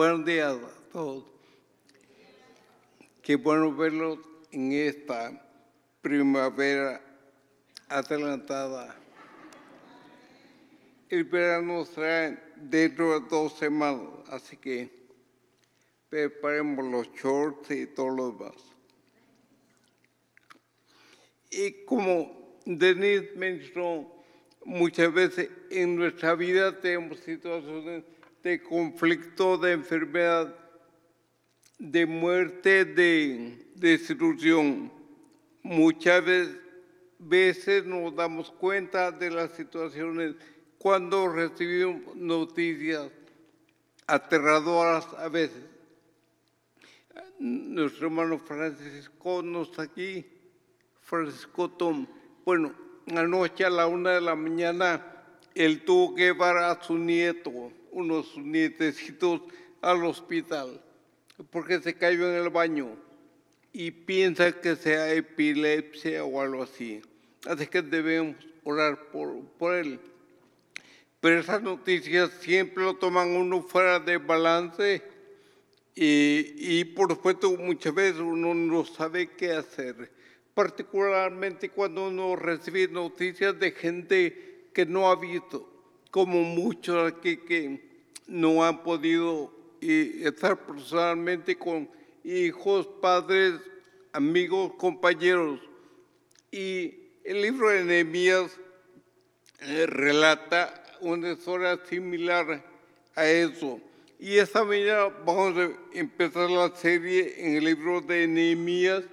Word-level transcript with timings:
Buenos 0.00 0.24
días 0.24 0.56
a 0.56 0.92
todos. 0.92 1.24
Qué 3.20 3.36
bueno 3.36 3.76
verlos 3.76 4.18
en 4.50 4.72
esta 4.72 5.46
primavera 6.00 7.02
adelantada. 7.86 8.96
El 11.10 11.24
verano 11.24 11.84
será 11.84 12.30
dentro 12.56 13.20
de 13.20 13.28
dos 13.28 13.58
semanas, 13.58 14.08
así 14.30 14.56
que 14.56 14.90
preparemos 16.08 16.82
los 16.86 17.12
shorts 17.12 17.70
y 17.70 17.86
todo 17.88 18.08
lo 18.08 18.32
demás. 18.32 18.56
Y 21.50 21.84
como 21.84 22.58
Denise 22.64 23.32
mencionó, 23.36 24.10
muchas 24.64 25.12
veces 25.12 25.50
en 25.70 25.94
nuestra 25.94 26.34
vida 26.36 26.80
tenemos 26.80 27.20
situaciones 27.20 28.04
de 28.42 28.62
conflicto, 28.62 29.58
de 29.58 29.72
enfermedad, 29.72 30.54
de 31.78 32.06
muerte, 32.06 32.84
de 32.84 33.66
destrucción. 33.74 34.92
Muchas 35.62 36.24
veces 37.18 37.84
nos 37.84 38.14
damos 38.14 38.50
cuenta 38.50 39.10
de 39.12 39.30
las 39.30 39.52
situaciones 39.52 40.34
cuando 40.78 41.28
recibimos 41.28 42.16
noticias 42.16 43.10
aterradoras 44.06 45.06
a 45.18 45.28
veces. 45.28 45.62
Nuestro 47.38 48.06
hermano 48.06 48.38
Francisco 48.38 49.42
no 49.42 49.62
está 49.62 49.82
aquí, 49.82 50.26
Francisco 51.02 51.70
Tom. 51.70 52.06
Bueno, 52.44 52.74
anoche 53.14 53.64
a 53.64 53.70
la 53.70 53.86
una 53.86 54.12
de 54.12 54.20
la 54.20 54.34
mañana 54.34 55.06
él 55.54 55.84
tuvo 55.84 56.14
que 56.14 56.24
llevar 56.24 56.58
a 56.58 56.82
su 56.82 56.96
nieto, 56.96 57.72
unos 57.90 58.36
nietecitos, 58.36 59.42
al 59.80 60.04
hospital 60.04 60.80
porque 61.50 61.80
se 61.80 61.94
cayó 61.94 62.28
en 62.28 62.42
el 62.42 62.50
baño 62.50 62.96
y 63.72 63.90
piensa 63.90 64.52
que 64.60 64.76
sea 64.76 65.12
epilepsia 65.12 66.24
o 66.24 66.40
algo 66.40 66.62
así. 66.62 67.00
Así 67.46 67.66
que 67.66 67.82
debemos 67.82 68.36
orar 68.64 69.10
por, 69.10 69.42
por 69.58 69.74
él. 69.74 69.98
Pero 71.20 71.38
esas 71.38 71.62
noticias 71.62 72.30
siempre 72.40 72.84
lo 72.84 72.94
toman 72.94 73.30
uno 73.30 73.62
fuera 73.62 74.00
de 74.00 74.18
balance 74.18 75.02
y, 75.94 76.54
y 76.56 76.84
por 76.84 77.10
supuesto 77.10 77.50
muchas 77.56 77.94
veces 77.94 78.20
uno 78.20 78.54
no 78.54 78.84
sabe 78.84 79.30
qué 79.36 79.52
hacer, 79.52 80.10
particularmente 80.54 81.68
cuando 81.68 82.08
uno 82.08 82.36
recibe 82.36 82.88
noticias 82.88 83.58
de 83.58 83.72
gente 83.72 84.68
que 84.72 84.86
no 84.86 85.10
ha 85.10 85.16
visto, 85.16 85.69
como 86.10 86.42
muchos 86.42 87.12
aquí 87.12 87.36
que 87.36 87.90
no 88.26 88.64
han 88.64 88.82
podido 88.82 89.52
y 89.80 90.24
estar 90.24 90.66
personalmente 90.66 91.56
con 91.56 91.88
hijos, 92.22 92.86
padres, 93.00 93.54
amigos, 94.12 94.72
compañeros. 94.76 95.60
Y 96.50 96.94
el 97.24 97.42
libro 97.42 97.70
de 97.70 97.84
Nehemías 97.84 98.58
eh, 99.60 99.86
relata 99.86 100.82
una 101.00 101.32
historia 101.32 101.78
similar 101.88 102.64
a 103.14 103.26
eso. 103.26 103.80
Y 104.18 104.36
esta 104.36 104.64
mañana 104.64 105.08
vamos 105.24 105.56
a 105.56 105.70
empezar 105.98 106.50
la 106.50 106.74
serie 106.76 107.34
en 107.38 107.56
el 107.56 107.64
libro 107.64 108.00
de 108.02 108.26
Nehemías, 108.26 109.04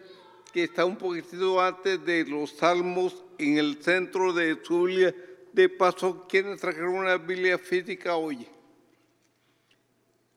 que 0.52 0.64
está 0.64 0.84
un 0.84 0.98
poquitito 0.98 1.62
antes 1.62 2.04
de 2.06 2.26
los 2.26 2.52
Salmos, 2.52 3.24
en 3.38 3.58
el 3.58 3.82
centro 3.82 4.34
de 4.34 4.58
su 4.64 4.84
Biblia. 4.84 5.16
De 5.54 5.70
paso, 5.70 6.26
¿quiénes 6.30 6.60
trajeron 6.60 6.96
una 6.96 7.18
Biblia 7.18 7.58
física 7.58 8.16
hoy? 8.16 8.48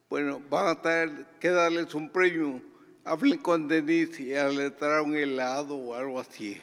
Bueno, 0.09 0.43
van 0.51 0.67
a 0.67 0.83
tener 0.83 1.27
que 1.39 1.51
darles 1.51 1.95
un 1.95 2.11
premio. 2.11 2.61
Hablen 3.05 3.39
con 3.39 3.69
Denise 3.69 4.23
y 4.23 4.27
le 4.27 4.71
dará 4.71 5.03
un 5.03 5.15
helado 5.15 5.77
o 5.77 5.95
algo 5.95 6.19
así. 6.19 6.61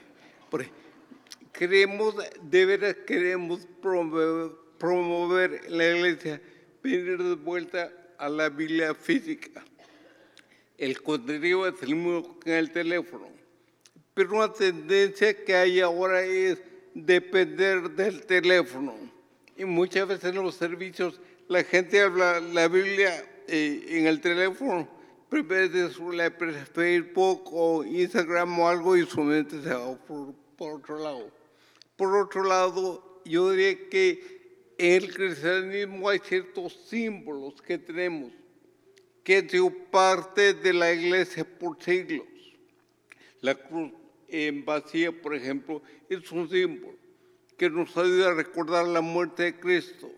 queremos, 1.53 2.15
de 2.41 2.65
veras 2.65 2.95
queremos 3.05 3.65
promover, 3.81 4.51
promover 4.77 5.71
la 5.71 5.85
iglesia, 5.85 6.41
venir 6.83 7.17
de 7.23 7.35
vuelta 7.35 7.91
a 8.17 8.29
la 8.29 8.49
Biblia 8.49 8.93
física. 8.93 9.63
El 10.77 11.01
contenido 11.01 11.67
es 11.67 11.81
el 11.81 11.95
mismo 11.95 12.39
que 12.39 12.51
en 12.51 12.57
el 12.57 12.71
teléfono. 12.71 13.27
Pero 14.13 14.35
una 14.35 14.51
tendencia 14.51 15.43
que 15.43 15.55
hay 15.55 15.79
ahora 15.79 16.23
es 16.23 16.61
depender 17.05 17.91
del 17.91 18.25
teléfono. 18.25 18.95
Y 19.55 19.65
muchas 19.65 20.07
veces 20.07 20.31
en 20.31 20.43
los 20.43 20.55
servicios 20.55 21.19
la 21.47 21.63
gente 21.63 22.01
habla 22.01 22.39
la 22.39 22.67
Biblia 22.67 23.25
eh, 23.47 23.85
en 23.89 24.07
el 24.07 24.19
teléfono, 24.19 24.87
prefiere 25.29 25.89
Facebook 26.73 27.43
o 27.51 27.83
Instagram 27.83 28.59
o 28.59 28.67
algo 28.67 28.97
y 28.97 29.05
su 29.05 29.21
mente 29.21 29.61
se 29.61 29.73
va 29.73 29.95
por, 29.95 30.33
por 30.57 30.73
otro 30.75 30.99
lado. 30.99 31.31
Por 31.95 32.15
otro 32.15 32.43
lado, 32.43 33.21
yo 33.25 33.51
diría 33.51 33.89
que 33.89 34.73
en 34.77 35.03
el 35.03 35.13
cristianismo 35.13 36.09
hay 36.09 36.19
ciertos 36.19 36.73
símbolos 36.87 37.61
que 37.61 37.77
tenemos 37.77 38.31
que 39.23 39.37
han 39.37 39.49
sido 39.49 39.69
parte 39.91 40.53
de 40.53 40.71
la 40.71 40.93
iglesia 40.93 41.43
por 41.43 41.81
siglos. 41.83 42.25
La 43.41 43.55
cruz 43.55 43.91
en 44.27 44.65
vacía, 44.65 45.11
por 45.11 45.35
ejemplo, 45.35 45.81
es 46.09 46.31
un 46.31 46.49
símbolo 46.49 46.95
que 47.57 47.69
nos 47.69 47.95
ayuda 47.97 48.29
a 48.29 48.33
recordar 48.33 48.87
la 48.87 49.01
muerte 49.01 49.43
de 49.43 49.59
Cristo 49.59 50.11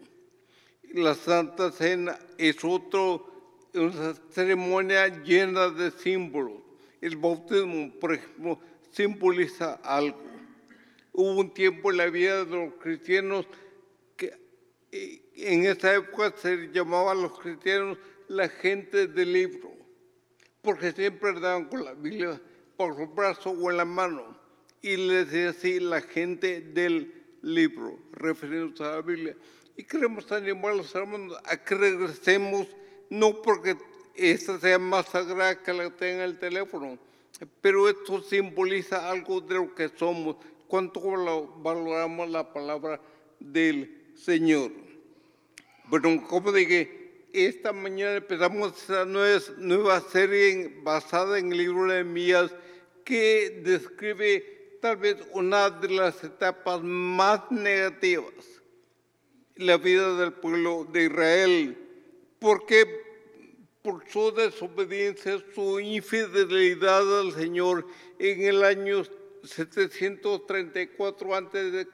la 0.94 1.14
Santa 1.14 1.72
Cena 1.72 2.18
es 2.38 2.64
otro, 2.64 3.26
una 3.74 4.16
ceremonia 4.32 5.08
llena 5.24 5.70
de 5.70 5.92
símbolos. 5.92 6.62
El 7.02 7.16
bautismo, 7.18 7.94
por 8.00 8.14
ejemplo, 8.14 8.60
simboliza 8.92 9.74
algo. 9.84 10.20
Hubo 11.14 11.40
un 11.40 11.54
tiempo 11.54 11.92
en 11.92 11.98
la 11.98 12.08
vida 12.08 12.44
de 12.44 12.56
los 12.56 12.74
cristianos 12.76 13.46
que 14.18 14.34
eh, 14.92 15.22
en 15.36 15.66
esa 15.66 15.94
época 15.94 16.34
se 16.36 16.70
llamaba 16.72 17.12
a 17.12 17.16
los 17.16 17.40
cristianos 17.40 17.98
la 18.28 18.50
gente 18.50 19.08
del 19.08 19.34
libro, 19.34 19.72
porque 20.62 20.92
siempre 20.92 21.30
andaban 21.30 21.66
con 21.66 21.84
la 21.86 21.94
Biblia 21.94 22.42
por 22.80 22.98
el 22.98 23.08
brazo 23.08 23.50
o 23.50 23.70
en 23.72 23.76
la 23.76 23.84
mano. 23.84 24.24
Y 24.82 24.96
les 24.96 25.30
decía 25.30 25.50
así 25.50 25.82
la 25.82 26.00
gente 26.00 26.62
del 26.62 27.14
libro, 27.42 28.00
refiriéndose 28.14 28.86
a 28.86 28.92
la 28.96 29.02
Biblia 29.02 29.36
y 29.76 29.84
queremos 29.84 30.32
animar 30.32 30.72
a 30.72 30.76
los 30.76 30.96
hermanos 30.96 31.38
a 31.44 31.58
que 31.58 31.76
regresemos, 31.76 32.68
no 33.10 33.42
porque 33.42 33.76
esta 34.16 34.58
sea 34.60 34.80
más 34.80 35.08
sagrada 35.08 35.62
que 35.62 35.74
la 35.74 35.86
que 35.86 35.92
tenga 35.92 36.24
el 36.24 36.40
teléfono, 36.40 36.98
pero 37.60 37.90
esto 37.90 38.22
simboliza 38.22 39.10
algo 39.10 39.42
de 39.42 39.56
lo 39.56 39.76
que 39.76 39.90
somos, 39.90 40.38
cuánto 40.68 41.02
valoramos 41.02 42.30
la 42.30 42.54
palabra 42.54 43.02
del 43.42 44.14
Señor. 44.16 44.72
Bueno, 45.90 46.26
como 46.28 46.54
dije, 46.54 47.28
esta 47.34 47.74
mañana 47.74 48.18
empezamos 48.18 48.74
esta 48.78 49.06
nueva 49.06 50.02
serie 50.02 50.80
basada 50.82 51.40
en 51.40 51.52
el 51.52 51.58
libro 51.58 51.86
de 51.92 52.04
Mías 52.06 52.54
que 53.10 53.62
describe 53.64 54.78
tal 54.80 54.98
vez 54.98 55.18
una 55.34 55.72
de 55.72 55.90
las 55.90 56.24
etapas 56.24 56.80
más 56.84 57.50
negativas 57.50 58.46
la 59.56 59.78
vida 59.78 60.16
del 60.16 60.34
pueblo 60.34 60.86
de 60.86 61.06
Israel, 61.06 61.76
porque 62.38 62.86
por 63.82 64.08
su 64.08 64.32
desobediencia, 64.32 65.44
su 65.56 65.80
infidelidad 65.80 67.20
al 67.22 67.34
Señor 67.34 67.88
en 68.20 68.44
el 68.44 68.64
año 68.64 69.04
734 69.44 71.36
a.C., 71.36 71.88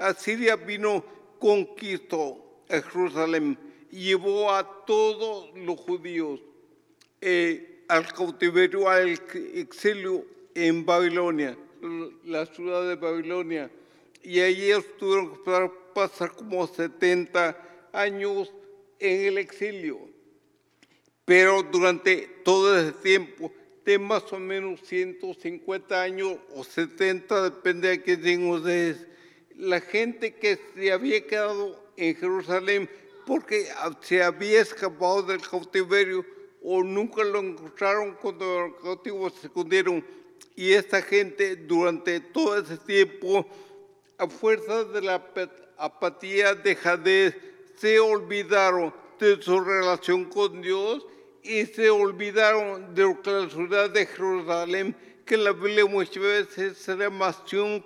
Asiria 0.00 0.56
vino, 0.56 1.04
conquistó 1.38 2.64
a 2.68 2.80
Jerusalén, 2.82 3.56
llevó 3.88 4.52
a 4.52 4.84
todos 4.84 5.56
los 5.56 5.78
judíos. 5.78 6.40
Eh, 7.20 7.73
al 7.94 8.12
cautiverio, 8.12 8.88
al 8.88 9.08
exilio 9.54 10.26
en 10.52 10.84
Babilonia, 10.84 11.56
la 12.24 12.44
ciudad 12.46 12.88
de 12.88 12.96
Babilonia, 12.96 13.70
y 14.20 14.40
allí 14.40 14.72
estuvieron 14.72 15.38
pasar 15.94 16.32
como 16.32 16.66
70 16.66 17.56
años 17.92 18.52
en 18.98 19.26
el 19.26 19.38
exilio. 19.38 20.00
Pero 21.24 21.62
durante 21.62 22.26
todo 22.44 22.76
ese 22.76 22.92
tiempo, 22.92 23.52
de 23.84 23.98
más 24.00 24.32
o 24.32 24.40
menos 24.40 24.80
150 24.80 26.02
años 26.02 26.38
o 26.52 26.64
70, 26.64 27.44
depende 27.44 27.88
de 27.90 28.02
qué 28.02 28.16
digan 28.16 28.48
ustedes, 28.48 29.06
la 29.54 29.80
gente 29.80 30.34
que 30.34 30.58
se 30.74 30.90
había 30.90 31.24
quedado 31.24 31.80
en 31.96 32.16
Jerusalén 32.16 32.90
porque 33.24 33.68
se 34.00 34.20
había 34.20 34.60
escapado 34.62 35.22
del 35.22 35.40
cautiverio 35.40 36.26
o 36.64 36.82
nunca 36.82 37.22
lo 37.22 37.40
encontraron 37.40 38.14
cuando 38.14 38.68
los 38.68 38.82
cautivos 38.82 39.34
se 39.34 39.48
escondieron. 39.48 40.04
Y 40.56 40.72
esta 40.72 41.02
gente 41.02 41.56
durante 41.56 42.20
todo 42.20 42.58
ese 42.58 42.78
tiempo, 42.78 43.46
a 44.16 44.26
fuerza 44.28 44.84
de 44.84 45.02
la 45.02 45.22
apatía, 45.76 46.54
dejadez, 46.54 47.36
se 47.76 48.00
olvidaron 48.00 48.94
de 49.20 49.40
su 49.42 49.60
relación 49.60 50.24
con 50.24 50.62
Dios 50.62 51.06
y 51.42 51.66
se 51.66 51.90
olvidaron 51.90 52.94
de 52.94 53.14
la 53.24 53.50
ciudad 53.50 53.90
de 53.90 54.06
Jerusalén, 54.06 54.96
que 55.26 55.34
en 55.34 55.44
la 55.44 55.52
Biblia 55.52 55.84
muchas 55.84 56.22
veces 56.22 56.78
se 56.78 56.96
llama 56.96 57.34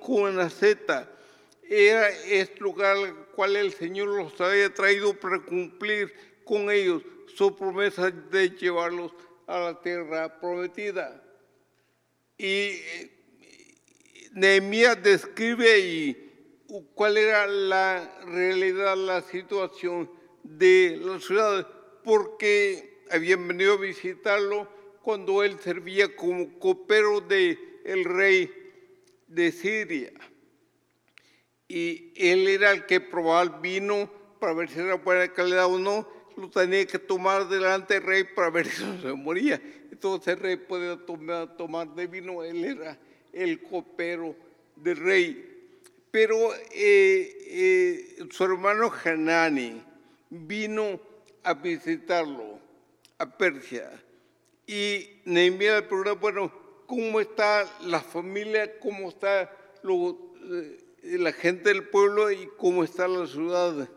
con 0.00 0.22
una 0.22 0.48
Z, 0.48 1.08
era 1.68 2.08
este 2.08 2.60
lugar 2.60 2.96
al 2.96 3.14
cual 3.34 3.56
el 3.56 3.72
Señor 3.72 4.08
los 4.08 4.40
había 4.40 4.72
traído 4.72 5.12
para 5.14 5.40
cumplir 5.40 6.14
con 6.48 6.70
ellos 6.70 7.02
su 7.36 7.54
promesa 7.54 8.10
de 8.10 8.48
llevarlos 8.50 9.12
a 9.46 9.58
la 9.58 9.80
tierra 9.82 10.40
prometida. 10.40 11.22
Y 12.38 12.72
Nehemías 14.32 15.02
describe 15.02 16.16
cuál 16.94 17.18
era 17.18 17.46
la 17.46 18.20
realidad, 18.24 18.96
la 18.96 19.20
situación 19.20 20.10
de 20.42 20.98
la 21.02 21.20
ciudad, 21.20 21.68
porque 22.02 23.02
habían 23.10 23.46
venido 23.46 23.74
a 23.74 23.80
visitarlo 23.80 24.68
cuando 25.02 25.42
él 25.42 25.58
servía 25.58 26.16
como 26.16 26.58
copero 26.58 27.20
del 27.20 27.58
el 27.84 28.04
rey 28.04 28.50
de 29.26 29.52
Siria. 29.52 30.12
Y 31.68 32.12
él 32.16 32.48
era 32.48 32.70
el 32.70 32.86
que 32.86 33.00
probaba 33.00 33.42
el 33.42 33.50
vino 33.60 34.10
para 34.40 34.54
ver 34.54 34.70
si 34.70 34.78
era 34.78 34.94
buena 34.94 35.32
calidad 35.32 35.66
o 35.66 35.78
no, 35.78 36.17
lo 36.38 36.48
tenía 36.48 36.86
que 36.86 36.98
tomar 36.98 37.48
delante 37.48 37.94
del 37.94 38.02
rey 38.04 38.24
para 38.24 38.50
ver 38.50 38.66
si 38.70 38.84
se 39.02 39.12
moría. 39.12 39.60
Entonces 39.90 40.34
el 40.34 40.40
rey 40.40 40.56
podía 40.56 40.96
tomar, 40.96 41.56
tomar 41.56 41.94
de 41.94 42.06
vino, 42.06 42.44
él 42.44 42.64
era 42.64 42.98
el 43.32 43.60
copero 43.62 44.34
del 44.76 44.96
rey. 44.96 45.44
Pero 46.10 46.54
eh, 46.54 47.36
eh, 47.50 48.26
su 48.30 48.44
hermano 48.44 48.90
Hanani 49.04 49.82
vino 50.30 51.00
a 51.42 51.54
visitarlo 51.54 52.58
a 53.18 53.26
Persia 53.36 53.90
y 54.66 55.20
Nehemías 55.24 55.76
le 55.76 55.82
preguntó, 55.82 56.16
bueno, 56.16 56.52
¿cómo 56.86 57.20
está 57.20 57.66
la 57.82 58.00
familia? 58.00 58.78
¿Cómo 58.78 59.08
está 59.08 59.50
eh, 59.82 60.78
la 61.02 61.32
gente 61.32 61.70
del 61.70 61.88
pueblo 61.88 62.30
y 62.30 62.48
cómo 62.56 62.84
está 62.84 63.08
la 63.08 63.26
ciudad? 63.26 63.88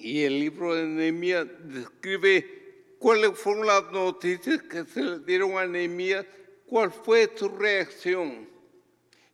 Y 0.00 0.22
el 0.22 0.40
libro 0.40 0.74
de 0.74 0.86
Nehemías 0.86 1.46
describe 1.64 2.94
cuáles 2.98 3.38
fueron 3.38 3.66
las 3.66 3.92
noticias 3.92 4.62
que 4.62 4.84
se 4.84 5.02
le 5.02 5.18
dieron 5.20 5.58
a 5.58 5.66
Nehemías, 5.66 6.26
cuál 6.66 6.90
fue 6.90 7.30
su 7.36 7.48
reacción 7.48 8.50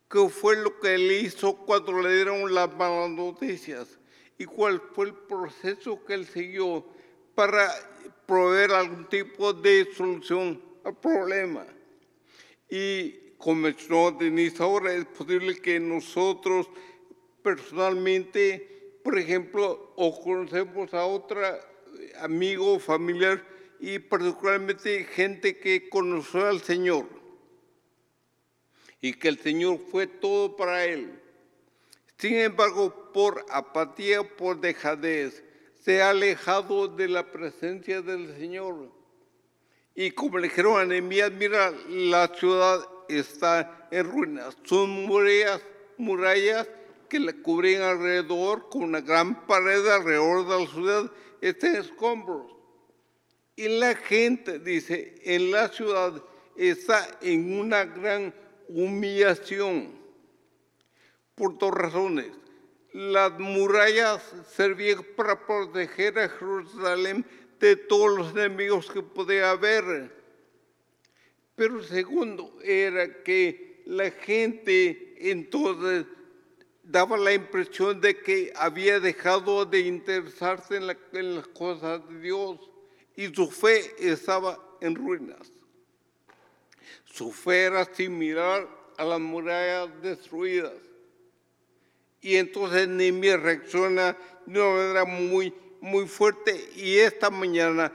qué 0.09 0.29
fue 0.29 0.55
lo 0.55 0.79
que 0.79 0.95
él 0.95 1.11
hizo 1.11 1.55
cuando 1.57 2.01
le 2.01 2.15
dieron 2.15 2.53
las 2.53 2.73
malas 2.75 3.09
noticias 3.09 3.99
y 4.37 4.45
cuál 4.45 4.81
fue 4.93 5.07
el 5.07 5.13
proceso 5.13 6.03
que 6.05 6.13
él 6.13 6.25
siguió 6.25 6.85
para 7.35 7.69
proveer 8.25 8.71
algún 8.71 9.07
tipo 9.09 9.53
de 9.53 9.87
solución 9.95 10.61
al 10.83 10.95
problema. 10.95 11.65
Y 12.69 13.33
como 13.37 13.61
mencionó 13.61 14.11
Denise 14.11 14.63
ahora, 14.63 14.93
es 14.93 15.05
posible 15.05 15.57
que 15.57 15.79
nosotros 15.79 16.69
personalmente, 17.41 18.76
por 19.07 19.17
ejemplo, 19.17 19.93
o 19.95 20.21
conocemos 20.21 20.93
a 20.93 21.05
otro 21.05 21.39
amigo, 22.19 22.77
familiar 22.77 23.41
y 23.79 23.99
particularmente 23.99 25.05
gente 25.05 25.57
que 25.57 25.87
conoció 25.87 26.45
al 26.45 26.59
Señor 26.59 27.05
y 28.99 29.13
que 29.13 29.29
el 29.29 29.39
Señor 29.39 29.79
fue 29.89 30.07
todo 30.07 30.57
para 30.57 30.83
él. 30.83 31.21
Sin 32.17 32.33
embargo, 32.33 33.13
por 33.13 33.45
apatía, 33.49 34.27
por 34.35 34.59
dejadez, 34.59 35.41
se 35.79 36.01
ha 36.01 36.09
alejado 36.09 36.89
de 36.89 37.07
la 37.07 37.31
presencia 37.31 38.01
del 38.01 38.35
Señor. 38.35 38.91
Y 39.95 40.11
como 40.11 40.37
le 40.37 40.49
dijeron 40.49 40.81
a 40.81 40.83
Nehemías, 40.83 41.31
mira, 41.31 41.71
la 41.87 42.27
ciudad 42.27 42.85
está 43.07 43.87
en 43.89 44.11
ruinas. 44.11 44.57
Son 44.65 44.89
murallas, 44.89 45.61
murallas 45.95 46.67
que 47.07 47.19
le 47.19 47.41
cubren 47.41 47.81
alrededor 47.81 48.69
con 48.69 48.83
una 48.83 49.01
gran 49.01 49.45
pared 49.47 49.85
alrededor 49.87 50.47
de 50.47 50.59
la 50.59 50.71
ciudad, 50.71 51.11
está 51.41 51.67
en 51.67 51.75
escombros. 51.77 52.51
Y 53.55 53.67
la 53.69 53.95
gente, 53.95 54.59
dice, 54.59 55.15
en 55.23 55.51
la 55.51 55.69
ciudad 55.69 56.23
está 56.55 57.17
en 57.21 57.59
una 57.59 57.85
gran 57.85 58.33
humillación 58.67 59.97
por 61.35 61.57
dos 61.57 61.71
razones. 61.71 62.27
Las 62.93 63.37
murallas 63.39 64.23
servían 64.55 65.05
para 65.15 65.45
proteger 65.45 66.17
a 66.19 66.29
Jerusalén 66.29 67.25
de 67.59 67.75
todos 67.75 68.17
los 68.17 68.31
enemigos 68.31 68.89
que 68.89 69.01
podía 69.01 69.51
haber. 69.51 70.11
Pero 71.55 71.81
segundo 71.83 72.57
era 72.63 73.23
que 73.23 73.81
la 73.85 74.11
gente 74.11 75.15
entonces 75.31 76.05
daba 76.89 77.17
la 77.17 77.33
impresión 77.33 77.99
de 77.99 78.17
que 78.17 78.53
había 78.55 78.99
dejado 78.99 79.65
de 79.65 79.81
interesarse 79.81 80.77
en, 80.77 80.97
en 81.13 81.35
las 81.35 81.47
cosas 81.47 82.07
de 82.07 82.19
Dios 82.19 82.59
y 83.15 83.27
su 83.27 83.51
fe 83.51 83.93
estaba 83.99 84.57
en 84.79 84.95
ruinas. 84.95 85.51
Su 87.05 87.31
fe 87.31 87.65
era 87.65 87.83
similar 87.85 88.67
a 88.97 89.03
las 89.03 89.19
murallas 89.19 89.89
destruidas. 90.01 90.73
Y 92.21 92.35
entonces 92.35 92.87
Nehemías 92.87 93.41
reacciona 93.41 94.17
de 94.45 94.61
una 94.61 94.69
manera 94.69 95.05
muy, 95.05 95.53
muy 95.81 96.07
fuerte. 96.07 96.69
Y 96.75 96.97
esta 96.97 97.29
mañana 97.29 97.91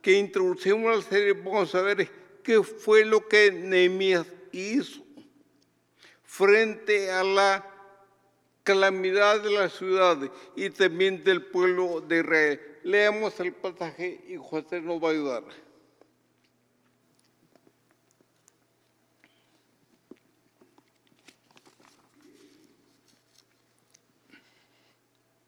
que 0.00 0.12
introducimos 0.12 0.96
la 0.96 1.02
serie, 1.02 1.32
vamos 1.32 1.74
a 1.74 1.82
ver 1.82 2.10
qué 2.42 2.62
fue 2.62 3.04
lo 3.04 3.28
que 3.28 3.52
Nehemías 3.52 4.26
hizo 4.50 5.02
frente 6.24 7.10
a 7.10 7.22
la 7.22 7.71
calamidad 8.62 9.42
de 9.42 9.50
la 9.50 9.68
ciudad 9.68 10.18
y 10.54 10.70
también 10.70 11.24
del 11.24 11.46
pueblo 11.46 12.00
de 12.00 12.20
Israel. 12.20 12.60
Leamos 12.84 13.38
el 13.40 13.52
pasaje 13.52 14.24
y 14.28 14.36
José 14.36 14.80
nos 14.80 15.02
va 15.02 15.08
a 15.08 15.12
ayudar. 15.12 15.44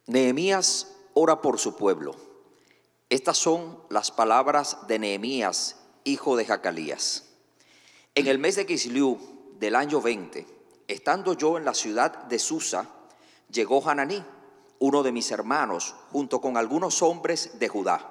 Nehemías 0.06 0.94
ora 1.14 1.40
por 1.40 1.58
su 1.58 1.76
pueblo. 1.76 2.14
Estas 3.08 3.36
son 3.38 3.78
las 3.90 4.10
palabras 4.10 4.86
de 4.86 4.98
Nehemías, 4.98 5.76
hijo 6.04 6.36
de 6.36 6.44
Jacalías. 6.44 7.30
En 8.14 8.26
el 8.26 8.38
mes 8.38 8.56
de 8.56 8.66
Kisliú 8.66 9.18
del 9.58 9.74
año 9.74 10.00
20, 10.00 10.46
estando 10.88 11.34
yo 11.34 11.56
en 11.58 11.64
la 11.64 11.74
ciudad 11.74 12.24
de 12.24 12.38
Susa, 12.38 12.93
llegó 13.54 13.88
Hananí, 13.88 14.22
uno 14.80 15.02
de 15.02 15.12
mis 15.12 15.30
hermanos, 15.30 15.94
junto 16.10 16.40
con 16.40 16.56
algunos 16.56 17.00
hombres 17.00 17.58
de 17.58 17.68
Judá. 17.68 18.10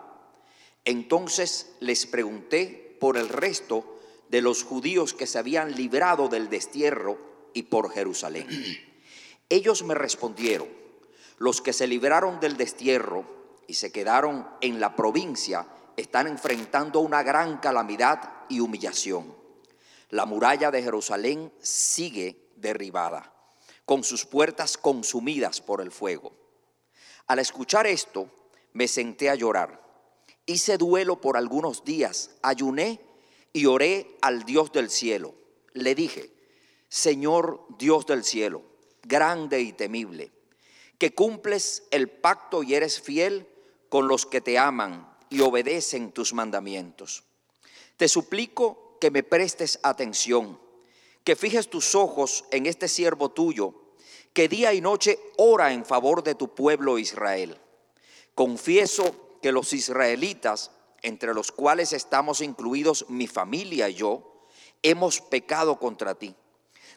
Entonces 0.85 1.75
les 1.79 2.05
pregunté 2.07 2.97
por 2.99 3.17
el 3.17 3.29
resto 3.29 3.99
de 4.29 4.41
los 4.41 4.63
judíos 4.63 5.13
que 5.13 5.27
se 5.27 5.37
habían 5.37 5.75
librado 5.75 6.29
del 6.29 6.49
destierro 6.49 7.17
y 7.53 7.63
por 7.63 7.91
Jerusalén. 7.91 8.47
Ellos 9.49 9.83
me 9.83 9.93
respondieron, 9.93 10.67
los 11.37 11.61
que 11.61 11.73
se 11.73 11.85
libraron 11.85 12.39
del 12.39 12.57
destierro 12.57 13.25
y 13.67 13.75
se 13.75 13.91
quedaron 13.91 14.47
en 14.61 14.79
la 14.79 14.95
provincia 14.95 15.67
están 15.95 16.27
enfrentando 16.27 17.01
una 17.01 17.21
gran 17.21 17.57
calamidad 17.57 18.45
y 18.49 18.59
humillación. 18.59 19.35
La 20.09 20.25
muralla 20.25 20.71
de 20.71 20.81
Jerusalén 20.81 21.51
sigue 21.59 22.51
derribada, 22.55 23.33
con 23.85 24.03
sus 24.03 24.25
puertas 24.25 24.77
consumidas 24.77 25.61
por 25.61 25.81
el 25.81 25.91
fuego. 25.91 26.33
Al 27.27 27.39
escuchar 27.39 27.87
esto, 27.87 28.29
me 28.73 28.87
senté 28.87 29.29
a 29.29 29.35
llorar. 29.35 29.81
Hice 30.45 30.77
duelo 30.77 31.21
por 31.21 31.37
algunos 31.37 31.83
días, 31.83 32.31
ayuné 32.41 32.99
y 33.53 33.65
oré 33.65 34.17
al 34.21 34.43
Dios 34.43 34.71
del 34.71 34.89
cielo. 34.89 35.35
Le 35.73 35.95
dije, 35.95 36.33
Señor 36.89 37.65
Dios 37.77 38.05
del 38.05 38.23
cielo, 38.23 38.63
grande 39.03 39.61
y 39.61 39.73
temible 39.73 40.31
que 41.03 41.13
cumples 41.13 41.83
el 41.91 42.09
pacto 42.09 42.63
y 42.63 42.75
eres 42.75 43.01
fiel 43.01 43.45
con 43.89 44.07
los 44.07 44.25
que 44.25 44.39
te 44.39 44.57
aman 44.57 45.13
y 45.29 45.41
obedecen 45.41 46.13
tus 46.13 46.33
mandamientos. 46.33 47.25
Te 47.97 48.07
suplico 48.07 48.97
que 49.01 49.11
me 49.11 49.21
prestes 49.21 49.81
atención, 49.83 50.61
que 51.23 51.35
fijes 51.35 51.69
tus 51.69 51.95
ojos 51.95 52.45
en 52.51 52.65
este 52.65 52.87
siervo 52.87 53.29
tuyo, 53.29 53.73
que 54.33 54.47
día 54.47 54.73
y 54.73 54.81
noche 54.81 55.19
ora 55.37 55.73
en 55.73 55.85
favor 55.85 56.23
de 56.23 56.35
tu 56.35 56.53
pueblo 56.53 56.97
Israel. 56.97 57.57
Confieso 58.35 59.37
que 59.41 59.51
los 59.51 59.73
israelitas, 59.73 60.71
entre 61.01 61.33
los 61.33 61.51
cuales 61.51 61.93
estamos 61.93 62.41
incluidos 62.41 63.05
mi 63.09 63.27
familia 63.27 63.89
y 63.89 63.95
yo, 63.95 64.47
hemos 64.81 65.21
pecado 65.21 65.79
contra 65.79 66.15
ti. 66.15 66.35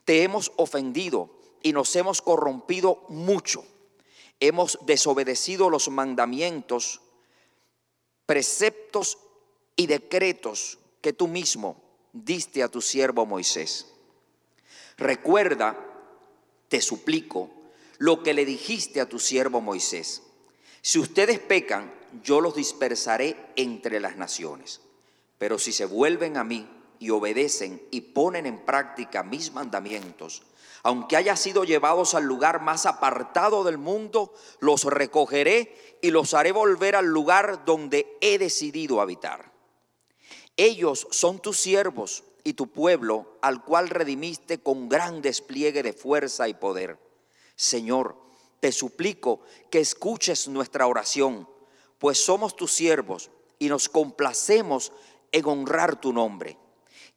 Te 0.04 0.22
hemos 0.22 0.52
ofendido 0.56 1.30
y 1.62 1.72
nos 1.72 1.94
hemos 1.96 2.22
corrompido 2.22 3.04
mucho 3.08 3.64
hemos 4.40 4.78
desobedecido 4.82 5.70
los 5.70 5.88
mandamientos, 5.88 7.00
preceptos 8.26 9.18
y 9.76 9.86
decretos 9.86 10.78
que 11.00 11.12
tú 11.12 11.28
mismo 11.28 11.82
diste 12.12 12.62
a 12.62 12.68
tu 12.68 12.80
siervo 12.80 13.26
Moisés. 13.26 13.92
Recuerda, 14.96 15.76
te 16.68 16.80
suplico, 16.80 17.50
lo 17.98 18.22
que 18.22 18.34
le 18.34 18.44
dijiste 18.44 19.00
a 19.00 19.08
tu 19.08 19.18
siervo 19.18 19.60
Moisés. 19.60 20.22
Si 20.80 20.98
ustedes 20.98 21.38
pecan, 21.38 21.92
yo 22.22 22.40
los 22.40 22.54
dispersaré 22.54 23.36
entre 23.56 24.00
las 24.00 24.16
naciones. 24.16 24.80
Pero 25.38 25.58
si 25.58 25.72
se 25.72 25.84
vuelven 25.84 26.36
a 26.36 26.44
mí 26.44 26.68
y 26.98 27.10
obedecen 27.10 27.82
y 27.90 28.00
ponen 28.00 28.46
en 28.46 28.64
práctica 28.64 29.22
mis 29.22 29.52
mandamientos, 29.52 30.42
aunque 30.82 31.16
haya 31.16 31.36
sido 31.36 31.64
llevados 31.64 32.14
al 32.14 32.24
lugar 32.24 32.62
más 32.62 32.86
apartado 32.86 33.64
del 33.64 33.76
mundo, 33.76 34.32
los 34.60 34.84
recogeré 34.84 35.98
y 36.00 36.10
los 36.10 36.32
haré 36.32 36.52
volver 36.52 36.96
al 36.96 37.06
lugar 37.06 37.64
donde 37.64 38.16
he 38.20 38.38
decidido 38.38 39.00
habitar. 39.00 39.52
Ellos 40.56 41.06
son 41.10 41.40
tus 41.40 41.58
siervos 41.58 42.24
y 42.46 42.52
tu 42.52 42.68
pueblo, 42.68 43.38
al 43.42 43.64
cual 43.64 43.88
redimiste 43.88 44.58
con 44.58 44.88
gran 44.88 45.20
despliegue 45.20 45.82
de 45.82 45.92
fuerza 45.92 46.46
y 46.46 46.54
poder. 46.54 46.96
Señor, 47.56 48.16
te 48.60 48.70
suplico 48.70 49.40
que 49.68 49.80
escuches 49.80 50.46
nuestra 50.46 50.86
oración, 50.86 51.48
pues 51.98 52.24
somos 52.24 52.54
tus 52.54 52.72
siervos 52.72 53.32
y 53.58 53.68
nos 53.68 53.88
complacemos 53.88 54.92
en 55.32 55.44
honrar 55.44 56.00
tu 56.00 56.12
nombre. 56.12 56.56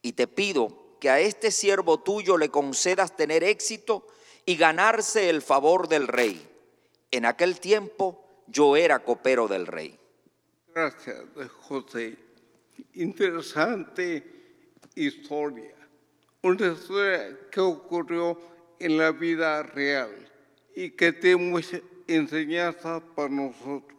Y 0.02 0.14
te 0.14 0.26
pido 0.26 0.96
que 1.00 1.12
a 1.12 1.20
este 1.20 1.52
siervo 1.52 2.00
tuyo 2.00 2.36
le 2.36 2.50
concedas 2.50 3.16
tener 3.16 3.44
éxito 3.44 4.08
y 4.48 4.56
ganarse 4.56 5.30
el 5.30 5.44
favor 5.44 5.88
del 5.88 6.08
rey. 6.08 6.44
En 7.12 7.26
aquel 7.26 7.60
tiempo 7.60 8.26
yo 8.48 8.76
era 8.76 9.04
copero 9.06 9.48
del 9.48 9.68
rey. 9.68 9.96
Gracias, 10.74 11.24
José. 11.68 12.18
Interesante 12.96 14.39
historia. 15.04 15.76
Una 16.42 16.68
historia 16.68 17.38
que 17.52 17.60
ocurrió 17.60 18.38
en 18.80 18.98
la 18.98 19.12
vida 19.12 19.64
real 19.64 20.12
y 20.76 20.92
que 20.92 21.12
tenemos 21.12 21.70
enseñanza 22.08 23.02
para 23.16 23.30
nosotros. 23.30 23.98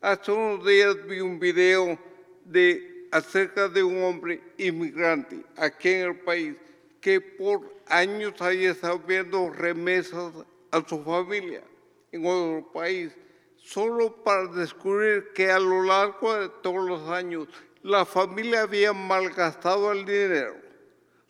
Hace 0.00 0.32
unos 0.32 0.66
días 0.66 0.96
vi 1.06 1.20
un 1.20 1.38
video 1.38 1.98
de 2.44 3.08
acerca 3.10 3.68
de 3.68 3.82
un 3.82 4.02
hombre 4.02 4.40
inmigrante 4.58 5.44
aquí 5.56 5.90
en 5.90 6.08
el 6.08 6.20
país 6.20 6.56
que 7.00 7.20
por 7.20 7.82
años 7.86 8.40
haya 8.40 8.70
estado 8.70 8.98
viendo 9.00 9.50
remesas 9.50 10.32
a 10.70 10.88
su 10.88 11.02
familia 11.02 11.62
en 12.10 12.26
otro 12.26 12.72
país, 12.72 13.12
solo 13.56 14.22
para 14.22 14.46
descubrir 14.46 15.32
que 15.34 15.50
a 15.50 15.58
lo 15.58 15.82
largo 15.82 16.34
de 16.34 16.48
todos 16.62 16.88
los 16.88 17.08
años 17.08 17.48
la 17.82 18.04
familia 18.04 18.62
había 18.62 18.92
malgastado 18.92 19.92
el 19.92 20.04
dinero. 20.04 20.56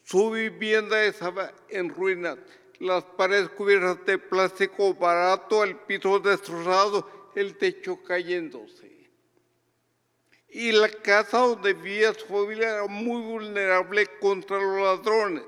Su 0.02 0.30
vivienda 0.30 1.02
estaba 1.04 1.52
en 1.68 1.88
ruinas, 1.88 2.38
las 2.78 3.04
paredes 3.04 3.50
cubiertas 3.50 4.04
de 4.04 4.18
plástico 4.18 4.94
barato, 4.94 5.64
el 5.64 5.76
piso 5.76 6.18
destrozado, 6.18 7.30
el 7.34 7.56
techo 7.56 8.02
cayéndose 8.02 8.92
y 10.52 10.70
la 10.70 10.88
casa 10.90 11.38
donde 11.38 11.72
vivía 11.72 12.12
su 12.12 12.26
familia 12.26 12.74
era 12.74 12.86
muy 12.86 13.22
vulnerable 13.22 14.06
contra 14.20 14.58
los 14.58 14.82
ladrones. 14.82 15.44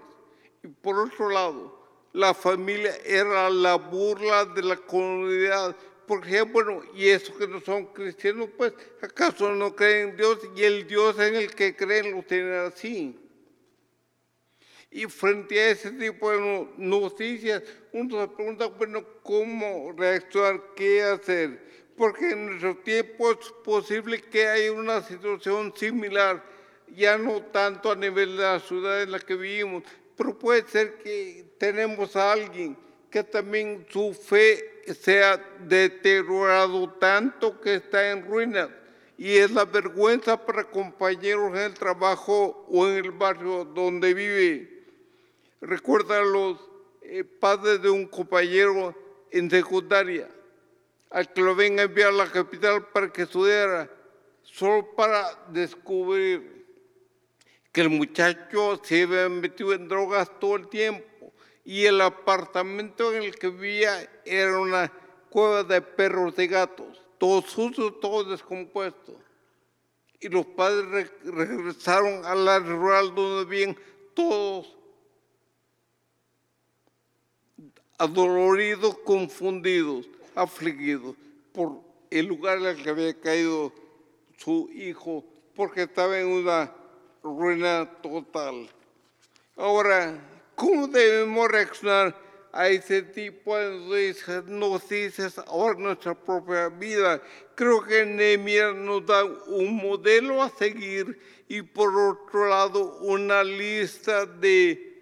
Y 0.62 0.68
por 0.68 0.99
otro 0.99 1.28
lado, 1.28 1.78
la 2.14 2.32
familia 2.32 2.96
era 3.04 3.50
la 3.50 3.75
burla 3.75 4.46
de 4.46 4.62
la 4.62 4.76
comunidad, 4.76 5.76
porque 6.06 6.42
bueno, 6.42 6.82
y 6.94 7.08
esos 7.08 7.37
que 7.37 7.46
no 7.46 7.61
son 7.61 7.87
cristianos, 7.87 8.50
pues, 8.56 8.73
¿acaso 9.00 9.52
no 9.52 9.75
creen 9.75 10.11
en 10.11 10.16
Dios? 10.16 10.38
Y 10.56 10.62
el 10.62 10.87
Dios 10.87 11.18
en 11.18 11.34
el 11.34 11.54
que 11.54 11.75
creen 11.75 12.12
lo 12.12 12.23
tienen 12.23 12.54
así. 12.54 13.18
Y 14.90 15.06
frente 15.06 15.58
a 15.58 15.70
ese 15.70 15.90
tipo 15.90 16.30
de 16.30 16.68
noticias, 16.76 17.62
uno 17.92 18.20
se 18.20 18.28
pregunta, 18.28 18.66
bueno, 18.66 19.04
¿cómo 19.23 19.92
reaccionar? 19.96 20.62
¿Qué 20.76 21.02
hacer? 21.02 21.75
porque 21.96 22.30
en 22.30 22.46
nuestro 22.46 22.76
tiempo 22.78 23.30
es 23.30 23.52
posible 23.64 24.20
que 24.20 24.46
haya 24.46 24.73
una 24.73 25.02
situación 25.02 25.73
similar, 25.76 26.42
ya 26.88 27.16
no 27.16 27.42
tanto 27.42 27.90
a 27.90 27.96
nivel 27.96 28.37
de 28.37 28.42
la 28.42 28.61
ciudad 28.61 29.02
en 29.02 29.12
la 29.12 29.18
que 29.18 29.34
vivimos, 29.34 29.84
pero 30.16 30.38
puede 30.38 30.66
ser 30.66 30.99
que 30.99 31.44
tenemos 31.58 32.16
a 32.16 32.32
alguien 32.32 32.76
que 33.11 33.23
también 33.23 33.87
su 33.90 34.12
fe 34.12 34.74
se 34.92 35.22
ha 35.22 35.36
deteriorado 35.60 36.90
tanto 36.94 37.60
que 37.60 37.76
está 37.76 38.10
en 38.10 38.26
ruinas 38.26 38.68
y 39.16 39.36
es 39.36 39.50
la 39.50 39.64
vergüenza 39.64 40.44
para 40.44 40.64
compañeros 40.64 41.52
en 41.52 41.62
el 41.62 41.74
trabajo 41.74 42.66
o 42.68 42.86
en 42.86 43.04
el 43.04 43.10
barrio 43.12 43.64
donde 43.64 44.12
vive. 44.12 44.84
Recuerda 45.60 46.18
a 46.18 46.24
los 46.24 46.58
eh, 47.02 47.24
padres 47.24 47.80
de 47.80 47.90
un 47.90 48.06
compañero 48.06 48.94
en 49.30 49.50
secundaria 49.50 50.28
al 51.10 51.32
que 51.32 51.42
lo 51.42 51.54
venga 51.54 51.82
a 51.82 51.84
enviar 51.86 52.08
a 52.08 52.12
la 52.12 52.30
capital 52.30 52.88
para 52.88 53.12
que 53.12 53.22
estudiara, 53.22 53.88
solo 54.42 54.94
para 54.96 55.24
descubrir 55.48 56.66
que 57.70 57.82
el 57.82 57.90
muchacho 57.90 58.80
se 58.82 59.04
había 59.04 59.28
metido 59.28 59.72
en 59.72 59.86
drogas 59.86 60.28
todo 60.40 60.56
el 60.56 60.68
tiempo 60.68 61.13
y 61.64 61.87
el 61.87 62.00
apartamento 62.00 63.12
en 63.14 63.23
el 63.23 63.35
que 63.37 63.49
vivía 63.49 64.09
era 64.25 64.59
una 64.59 64.92
cueva 65.30 65.64
de 65.64 65.80
perros 65.80 66.38
y 66.38 66.47
gatos, 66.47 67.00
todo 67.18 67.40
sucio, 67.42 67.92
todo 67.94 68.25
descompuesto. 68.25 69.14
Y 70.21 70.28
los 70.28 70.47
padres 70.47 71.11
regresaron 71.25 72.25
al 72.25 72.47
área 72.47 72.68
rural 72.68 73.14
donde 73.14 73.44
vivían 73.44 73.76
todos 74.14 74.76
adoloridos, 77.99 78.99
confundidos 78.99 80.06
afligido 80.35 81.14
por 81.52 81.80
el 82.11 82.26
lugar 82.26 82.59
en 82.59 82.66
el 82.66 82.83
que 82.83 82.90
había 82.90 83.21
caído 83.21 83.73
su 84.37 84.68
hijo, 84.73 85.25
porque 85.54 85.83
estaba 85.83 86.18
en 86.18 86.26
una 86.26 86.73
ruina 87.23 87.90
total. 88.02 88.68
Ahora, 89.56 90.18
¿cómo 90.54 90.87
debemos 90.87 91.49
reaccionar 91.49 92.16
a 92.52 92.68
ese 92.68 93.02
tipo 93.02 93.56
de 93.56 94.14
noticias 94.46 95.38
ahora 95.38 95.78
nuestra 95.78 96.14
propia 96.14 96.68
vida? 96.68 97.20
Creo 97.54 97.82
que 97.82 98.04
Nehemías 98.06 98.75
nos 98.75 99.04
da 99.06 99.25
un 99.25 99.76
modelo 99.76 100.42
a 100.42 100.50
seguir 100.50 101.18
y 101.49 101.62
por 101.62 101.94
otro 101.96 102.49
lado 102.49 102.99
una 103.00 103.42
lista 103.42 104.26
de 104.26 104.94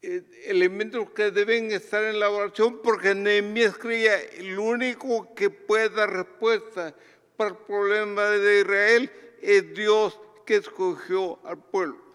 eh, 0.00 0.22
elementos 0.46 1.10
que 1.10 1.30
deben 1.30 1.72
estar 1.72 2.04
en 2.04 2.20
la 2.20 2.30
oración, 2.30 2.80
porque 2.82 3.14
Nehemías 3.14 3.76
creía 3.76 4.20
el 4.20 4.58
único 4.58 5.34
que 5.34 5.50
puede 5.50 5.88
dar 5.90 6.10
respuesta 6.10 6.94
para 7.36 7.50
el 7.50 7.56
problema 7.56 8.24
de 8.30 8.60
Israel 8.60 9.10
es 9.40 9.74
Dios 9.74 10.18
que 10.44 10.56
escogió 10.56 11.38
al 11.44 11.58
pueblo. 11.58 12.07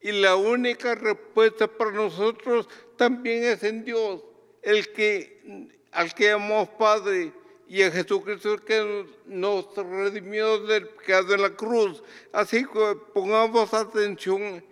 Y 0.00 0.12
la 0.12 0.36
única 0.36 0.94
respuesta 0.94 1.66
para 1.66 1.92
nosotros 1.92 2.68
también 2.96 3.44
es 3.44 3.62
en 3.62 3.84
Dios, 3.84 4.22
el 4.62 4.92
que, 4.92 5.70
al 5.92 6.14
que 6.14 6.24
llamamos 6.24 6.68
Padre, 6.70 7.32
y 7.70 7.82
a 7.82 7.90
Jesucristo 7.92 8.56
que 8.64 9.06
nos 9.26 9.76
redimió 9.76 10.58
del 10.66 10.88
pecado 10.88 11.34
en 11.34 11.42
la 11.42 11.50
cruz. 11.50 12.02
Así 12.32 12.64
que 12.64 12.96
pongamos 13.14 13.72
atención 13.72 14.64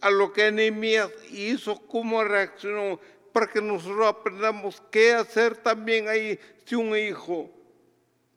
a 0.00 0.08
lo 0.08 0.32
que 0.32 0.50
Nehemías 0.50 1.10
hizo, 1.30 1.78
cómo 1.86 2.24
reaccionó, 2.24 2.98
para 3.32 3.46
que 3.48 3.60
nosotros 3.60 4.06
aprendamos 4.06 4.82
qué 4.90 5.12
hacer 5.12 5.56
también 5.58 6.08
ahí 6.08 6.38
si 6.64 6.74
un 6.74 6.96
hijo, 6.96 7.50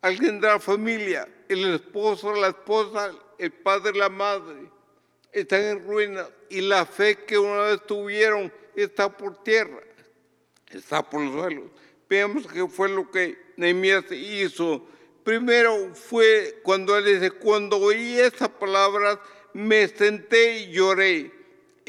alguien 0.01 0.41
de 0.41 0.48
la 0.48 0.60
familia, 0.60 1.25
el 1.48 1.75
esposo, 1.75 2.34
la 2.34 2.50
esposa, 2.50 3.12
el 3.38 3.53
padre, 3.53 3.98
la 3.98 4.10
madre, 4.10 4.70
están 5.31 5.62
en 5.62 5.86
ruina 5.86 6.27
y 6.50 6.62
la 6.62 6.86
fe 6.86 7.17
que 7.25 7.38
una 7.38 7.63
vez 7.63 7.86
tuvieron 7.86 8.51
está 8.75 9.15
por 9.15 9.43
tierra, 9.43 9.81
está 10.69 11.07
por 11.07 11.21
los 11.21 11.33
suelos. 11.33 11.65
Veamos 12.09 12.48
qué 12.48 12.67
fue 12.67 12.89
lo 12.89 13.09
que 13.12 13.38
Nehemías 13.57 14.05
hizo. 14.12 14.88
Primero 15.24 15.93
fue 15.93 16.59
cuando 16.63 16.98
él 16.98 17.05
dice, 17.05 17.31
cuando 17.31 17.77
oí 17.77 18.19
esas 18.19 18.50
palabras, 18.50 19.19
me 19.53 19.88
senté 19.88 20.59
y 20.59 20.71
lloré 20.71 21.39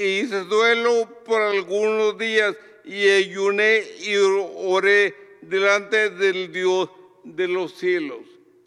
hice 0.04 0.44
duelo 0.44 1.08
por 1.24 1.42
algunos 1.42 2.16
días 2.18 2.56
y 2.84 3.08
ayuné 3.08 3.82
y 4.00 4.16
oré 4.16 5.14
delante 5.42 6.10
del 6.10 6.52
Dios 6.52 6.88
de 7.24 7.48
los 7.48 7.74
cielos. 7.74 8.20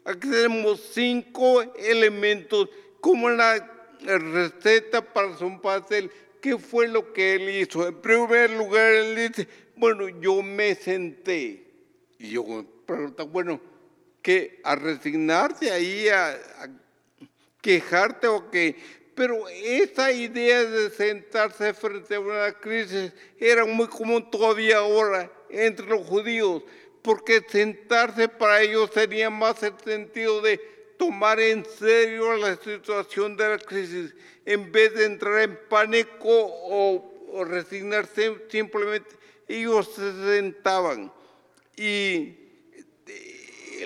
Aquí 0.04 0.30
tenemos 0.30 0.80
cinco 0.92 1.62
elementos 1.76 2.68
como 3.00 3.26
una 3.26 3.73
receta 4.04 5.00
para 5.02 5.36
su 5.36 5.60
pastel. 5.60 6.10
¿Qué 6.40 6.58
fue 6.58 6.88
lo 6.88 7.12
que 7.12 7.34
él 7.34 7.48
hizo? 7.48 7.86
En 7.88 8.00
primer 8.00 8.50
lugar, 8.50 8.92
él 8.92 9.16
dice, 9.28 9.48
bueno, 9.76 10.08
yo 10.08 10.42
me 10.42 10.74
senté. 10.74 11.64
Y 12.18 12.30
yo 12.30 12.44
me 12.44 12.64
pregunto, 12.86 13.26
bueno, 13.26 13.60
que 14.22 14.60
a 14.64 14.74
resignarse 14.74 15.70
ahí 15.70 16.08
a, 16.08 16.38
quejarte 17.60 18.26
o 18.26 18.50
que... 18.50 19.04
Pero 19.14 19.48
esa 19.48 20.10
idea 20.10 20.64
de 20.64 20.90
sentarse 20.90 21.72
frente 21.72 22.16
a 22.16 22.20
una 22.20 22.52
crisis 22.52 23.12
era 23.38 23.64
muy 23.64 23.86
común 23.86 24.28
todavía 24.28 24.78
ahora 24.78 25.30
entre 25.48 25.86
los 25.86 26.04
judíos, 26.04 26.64
porque 27.00 27.40
sentarse 27.48 28.28
para 28.28 28.60
ellos 28.60 28.90
tenía 28.90 29.30
más 29.30 29.62
el 29.62 29.74
sentido 29.84 30.40
de 30.40 30.60
tomar 30.96 31.40
en 31.40 31.64
serio 31.64 32.36
la 32.36 32.56
situación 32.56 33.36
de 33.36 33.48
la 33.48 33.58
crisis, 33.58 34.14
en 34.44 34.70
vez 34.70 34.94
de 34.94 35.06
entrar 35.06 35.40
en 35.40 35.58
pánico 35.68 36.28
o, 36.28 37.44
resignarse 37.44 38.36
simplemente, 38.48 39.10
ellos 39.48 39.90
se 39.94 40.12
sentaban. 40.12 41.12
Y 41.76 42.36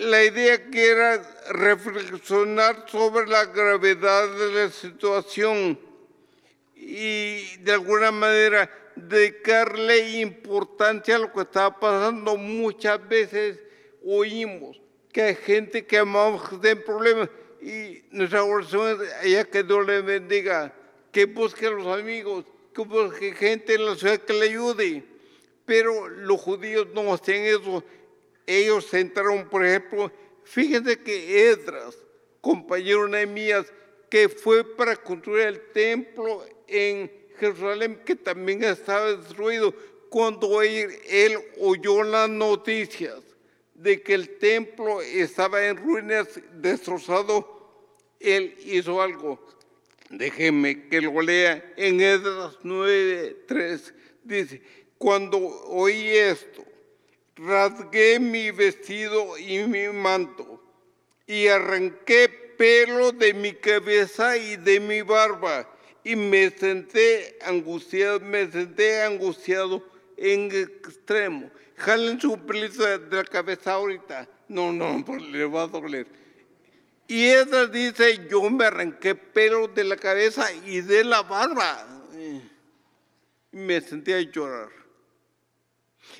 la 0.00 0.22
idea 0.22 0.70
que 0.70 0.90
era 0.90 1.42
reflexionar 1.50 2.84
sobre 2.88 3.26
la 3.26 3.46
gravedad 3.46 4.28
de 4.28 4.52
la 4.52 4.70
situación 4.70 5.78
y 6.74 7.56
de 7.58 7.72
alguna 7.72 8.10
manera 8.10 8.70
dedicarle 8.94 10.20
importancia 10.20 11.16
a 11.16 11.18
lo 11.20 11.32
que 11.32 11.40
estaba 11.40 11.78
pasando. 11.78 12.36
Muchas 12.36 13.06
veces 13.08 13.58
oímos 14.04 14.80
que 15.12 15.22
hay 15.22 15.34
gente 15.34 15.86
que 15.86 15.98
amamos 15.98 16.48
que 16.60 16.76
problemas 16.76 17.28
y 17.60 18.02
nuestra 18.10 18.44
oración 18.44 19.02
es 19.02 19.24
ella 19.24 19.44
que 19.44 19.62
Dios 19.62 19.86
le 19.86 20.00
bendiga, 20.02 20.72
que 21.10 21.24
busque 21.24 21.66
a 21.66 21.70
los 21.70 21.86
amigos, 21.86 22.44
que 22.74 22.82
busque 22.82 23.32
gente 23.32 23.74
en 23.74 23.86
la 23.86 23.96
ciudad 23.96 24.18
que 24.18 24.32
le 24.32 24.44
ayude. 24.46 25.02
Pero 25.64 26.08
los 26.08 26.40
judíos 26.40 26.86
no 26.94 27.12
hacían 27.12 27.42
eso 27.42 27.82
ellos 28.48 28.92
entraron, 28.94 29.46
por 29.50 29.64
ejemplo, 29.64 30.10
fíjense 30.42 30.98
que 31.00 31.50
Edras, 31.50 31.98
compañero 32.40 33.06
Nehemías, 33.06 33.66
que 34.08 34.30
fue 34.30 34.64
para 34.64 34.96
construir 34.96 35.42
el 35.42 35.60
templo 35.72 36.42
en 36.66 37.12
Jerusalén, 37.38 38.00
que 38.06 38.16
también 38.16 38.64
estaba 38.64 39.12
destruido, 39.14 39.74
cuando 40.08 40.62
él 40.62 41.38
oyó 41.60 42.02
las 42.02 42.30
noticias 42.30 43.20
de 43.78 44.02
que 44.02 44.14
el 44.14 44.38
templo 44.38 45.00
estaba 45.00 45.64
en 45.64 45.76
ruinas, 45.76 46.28
destrozado, 46.54 47.56
él 48.18 48.56
hizo 48.64 49.00
algo. 49.00 49.38
Déjeme 50.10 50.88
que 50.88 51.00
lo 51.00 51.20
lea 51.20 51.74
en 51.76 52.00
Edras 52.00 52.58
9:3. 52.62 53.94
Dice, 54.24 54.62
cuando 54.98 55.38
oí 55.38 56.08
esto, 56.08 56.64
rasgué 57.36 58.18
mi 58.18 58.50
vestido 58.50 59.38
y 59.38 59.58
mi 59.64 59.86
manto 59.88 60.60
y 61.26 61.46
arranqué 61.46 62.28
pelo 62.58 63.12
de 63.12 63.32
mi 63.32 63.52
cabeza 63.52 64.36
y 64.36 64.56
de 64.56 64.80
mi 64.80 65.02
barba 65.02 65.72
y 66.02 66.16
me 66.16 66.50
senté 66.50 67.38
angustiado, 67.42 68.18
me 68.18 68.50
senté 68.50 69.02
angustiado 69.02 69.84
en 70.18 70.50
extremo. 70.50 71.50
Jalen 71.76 72.20
su 72.20 72.38
pelito 72.38 72.84
de 72.98 73.16
la 73.16 73.24
cabeza 73.24 73.72
ahorita. 73.72 74.28
No, 74.48 74.72
no, 74.72 75.04
le 75.30 75.44
va 75.46 75.62
a 75.62 75.66
doler. 75.68 76.06
Y 77.06 77.26
ella 77.30 77.66
dice, 77.66 78.26
yo 78.28 78.50
me 78.50 78.66
arranqué 78.66 79.14
pelo 79.14 79.68
de 79.68 79.84
la 79.84 79.96
cabeza 79.96 80.52
y 80.52 80.82
de 80.82 81.04
la 81.04 81.22
barba. 81.22 81.86
Y 83.50 83.56
me 83.56 83.80
senté 83.80 84.14
a 84.14 84.20
llorar. 84.20 84.68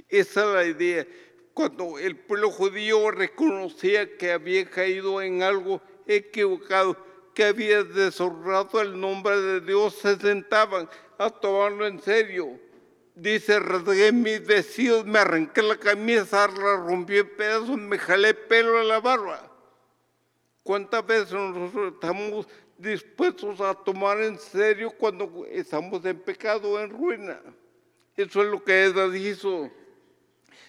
Esa 0.09 0.45
es 0.45 0.55
la 0.55 0.65
idea. 0.65 1.07
Cuando 1.53 1.99
el 1.99 2.17
pueblo 2.17 2.51
judío 2.51 3.11
reconocía 3.11 4.17
que 4.17 4.33
había 4.33 4.69
caído 4.71 5.21
en 5.21 5.43
algo 5.43 5.83
equivocado, 6.07 6.97
que 7.35 7.45
había 7.45 7.83
deshonrado 7.83 8.81
el 8.81 8.99
nombre 8.99 9.39
de 9.41 9.61
Dios, 9.61 9.95
se 9.97 10.17
sentaban 10.17 10.89
a 11.19 11.29
tomarlo 11.29 11.87
en 11.87 12.01
serio. 12.01 12.59
Dice, 13.19 13.59
rasgué 13.59 14.13
mis 14.13 14.47
vestidos, 14.47 15.05
me 15.05 15.19
arranqué 15.19 15.61
la 15.61 15.77
camisa, 15.77 16.47
la 16.47 16.77
rompí 16.77 17.17
en 17.17 17.29
pedazos, 17.37 17.77
me 17.77 17.99
jalé 17.99 18.33
pelo 18.33 18.81
en 18.81 18.87
la 18.87 19.01
barba. 19.01 19.51
¿Cuántas 20.63 21.05
veces 21.05 21.33
nosotros 21.33 21.95
estamos 21.95 22.47
dispuestos 22.77 23.61
a 23.61 23.75
tomar 23.75 24.21
en 24.21 24.39
serio 24.39 24.93
cuando 24.93 25.45
estamos 25.51 26.05
en 26.05 26.17
pecado, 26.21 26.81
en 26.81 26.91
ruina? 26.91 27.41
Eso 28.17 28.41
es 28.41 28.51
lo 28.51 28.63
que 28.63 28.85
Edad 28.85 29.13
hizo. 29.13 29.69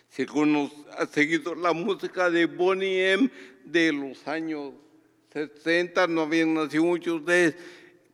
Si 0.10 0.24
algunos 0.24 0.72
ha 0.98 1.06
seguido 1.06 1.54
la 1.54 1.72
música 1.72 2.32
de 2.32 2.48
Bonnie 2.48 3.12
M 3.12 3.30
de 3.64 3.94
los 3.94 4.28
años 4.28 4.74
60, 5.34 6.08
no 6.08 6.22
habían 6.22 6.56
nacido 6.56 6.86
muchos 6.86 7.24
de 7.24 7.56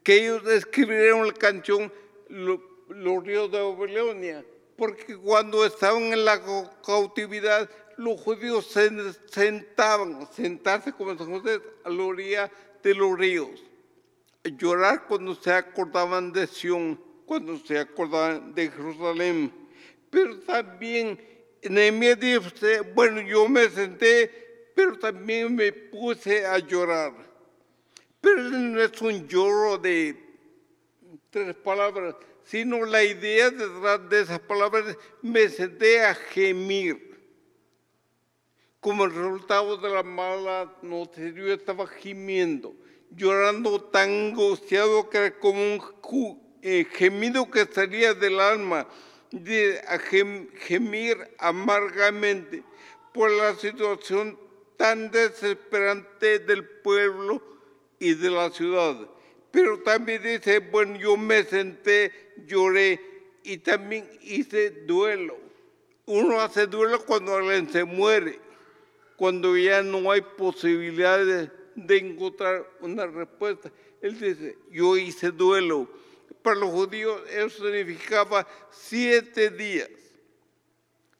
que 0.04 0.26
ellos 0.26 0.45
escribieron 0.48 1.26
la 1.26 1.34
canción 1.34 1.89
Los 2.89 3.24
ríos 3.24 3.52
de 3.52 3.60
Babilonia, 3.62 4.45
porque 4.78 5.17
cuando 5.17 5.65
estaban 5.65 6.04
en 6.13 6.26
la 6.26 6.41
cautividad, 6.86 7.69
los 7.98 8.19
judíos 8.21 8.67
se 8.67 8.89
sentaban, 9.32 10.28
sentarse 10.32 10.91
como 10.91 11.17
San 11.17 11.32
José 11.32 11.62
a 11.84 11.89
la 11.89 12.04
orilla 12.04 12.52
de 12.84 12.93
los 12.93 13.17
ríos, 13.17 13.63
llorar 14.43 15.06
cuando 15.08 15.34
se 15.36 15.52
acordaban 15.52 16.32
de 16.32 16.45
Sion, 16.45 17.00
cuando 17.26 17.58
se 17.58 17.80
acordaban 17.80 18.54
de 18.54 18.69
Jerusalén, 18.69 19.52
pero 20.10 20.38
también 20.39 21.19
Nehemías 21.69 22.19
dice, 22.19 22.82
bueno, 22.82 23.21
yo 23.21 23.50
me 23.50 23.69
senté, 23.69 24.71
pero 24.76 24.98
también 25.00 25.56
me 25.56 25.71
puse 25.71 26.45
a 26.45 26.60
llorar. 26.60 27.13
Pero 28.21 28.41
no 28.43 28.82
es 28.82 29.02
un 29.02 29.28
lloro 29.28 29.78
de 29.78 30.24
tres 31.36 31.54
palabras, 31.54 32.15
sino 32.45 32.86
la 32.86 33.04
idea 33.04 33.50
detrás 33.50 34.10
de 34.10 34.21
esas 34.21 34.39
palabras, 34.39 34.98
me 35.21 35.50
senté 35.50 36.02
a 36.02 36.15
gemir. 36.15 37.13
Como 38.80 39.04
el 39.04 39.13
resultado 39.13 39.76
de 39.76 39.89
la 39.89 40.02
mala 40.02 40.74
noticia, 40.82 41.32
yo 41.32 41.52
estaba 41.52 41.88
gimiendo, 41.88 42.74
llorando 43.12 43.84
tan 43.84 44.30
angustiado 44.30 45.10
que 45.10 45.17
era 45.17 45.38
como 45.38 45.60
un 45.62 45.82
eh, 46.62 46.86
gemido 46.93 47.52
que 47.52 47.65
salía 47.65 48.13
del 48.13 48.39
alma 48.39 48.88
de 49.30 49.82
gemir 50.60 51.17
amargamente 51.38 52.63
por 53.13 53.30
la 53.30 53.56
situación 53.56 54.39
tan 54.78 55.12
desesperante 55.12 56.39
del 56.39 56.65
pueblo 56.65 57.43
y 58.00 58.13
de 58.13 58.30
la 58.30 58.50
ciudad. 58.52 59.10
Pero 59.55 59.79
también 59.79 60.21
dice, 60.21 60.59
bueno, 60.59 60.97
yo 60.97 61.15
me 61.15 61.45
senté, 61.45 62.11
lloré 62.45 62.99
y 63.41 63.57
también 63.59 64.05
hice 64.21 64.69
duelo. 64.69 65.37
Uno 66.05 66.41
hace 66.41 66.67
duelo 66.67 67.03
cuando 67.05 67.35
alguien 67.35 67.69
se 67.69 67.85
muere, 67.85 68.37
cuando 69.15 69.55
ya 69.55 69.81
no 69.81 70.11
hay 70.11 70.19
posibilidades 70.21 71.49
de 71.73 71.97
encontrar 71.97 72.69
una 72.81 73.07
respuesta. 73.07 73.71
Él 74.01 74.19
dice, 74.19 74.57
yo 74.69 74.97
hice 74.97 75.31
duelo 75.31 75.87
para 76.41 76.57
los 76.57 76.69
judíos 76.69 77.21
eso 77.31 77.63
significaba 77.63 78.47
siete 78.69 79.49
días 79.49 79.89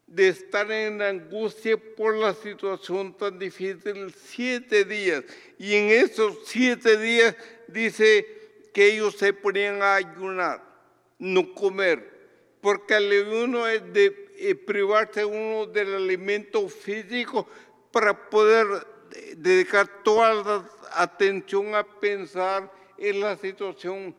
de 0.06 0.28
estar 0.28 0.72
en 0.72 1.02
angustia 1.02 1.78
por 1.78 2.16
la 2.16 2.34
situación 2.36 3.18
tan 3.18 3.40
difícil, 3.40 4.14
siete 4.14 4.86
días. 4.86 5.24
Y 5.58 5.74
en 5.74 5.90
esos 5.90 6.38
siete 6.46 6.98
días 6.98 7.36
dice 7.68 8.26
que 8.74 8.94
ellos 8.94 9.16
se 9.16 9.34
ponían 9.34 9.82
a 9.82 9.96
ayunar, 9.96 10.64
no 11.20 11.54
comer, 11.54 12.14
porque 12.62 12.96
el 12.96 13.12
ayuno 13.12 13.68
es 13.68 13.82
de 13.94 14.26
eh, 14.38 14.56
privarse 14.56 15.24
uno 15.24 15.66
del 15.66 15.96
alimento 15.96 16.68
físico 16.68 17.48
para 17.92 18.30
poder 18.30 18.68
dedicar 19.38 20.04
toda 20.04 20.34
la 20.34 20.70
atención 20.94 21.74
a 21.76 21.84
pensar 21.84 22.72
en 22.98 23.20
la 23.20 23.38
situación 23.38 24.16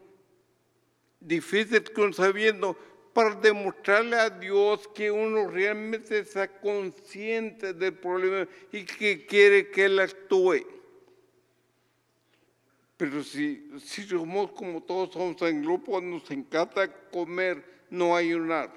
difícil 1.21 1.83
concebiendo 1.93 2.77
para 3.13 3.35
demostrarle 3.35 4.17
a 4.17 4.31
Dios 4.31 4.89
que 4.95 5.11
uno 5.11 5.47
realmente 5.49 6.19
está 6.19 6.49
consciente 6.61 7.73
del 7.73 7.95
problema 7.95 8.47
y 8.71 8.85
que 8.85 9.25
quiere 9.25 9.71
que 9.71 9.87
Él 9.87 9.99
actúe. 9.99 10.67
Pero 12.97 13.23
si, 13.23 13.71
si 13.79 14.03
somos 14.05 14.53
como 14.53 14.83
todos 14.83 15.13
somos 15.13 15.41
en 15.43 15.63
grupo, 15.63 16.01
nos 16.01 16.31
encanta 16.31 16.91
comer, 17.11 17.63
no 17.91 18.17
ayunar. 18.17 18.73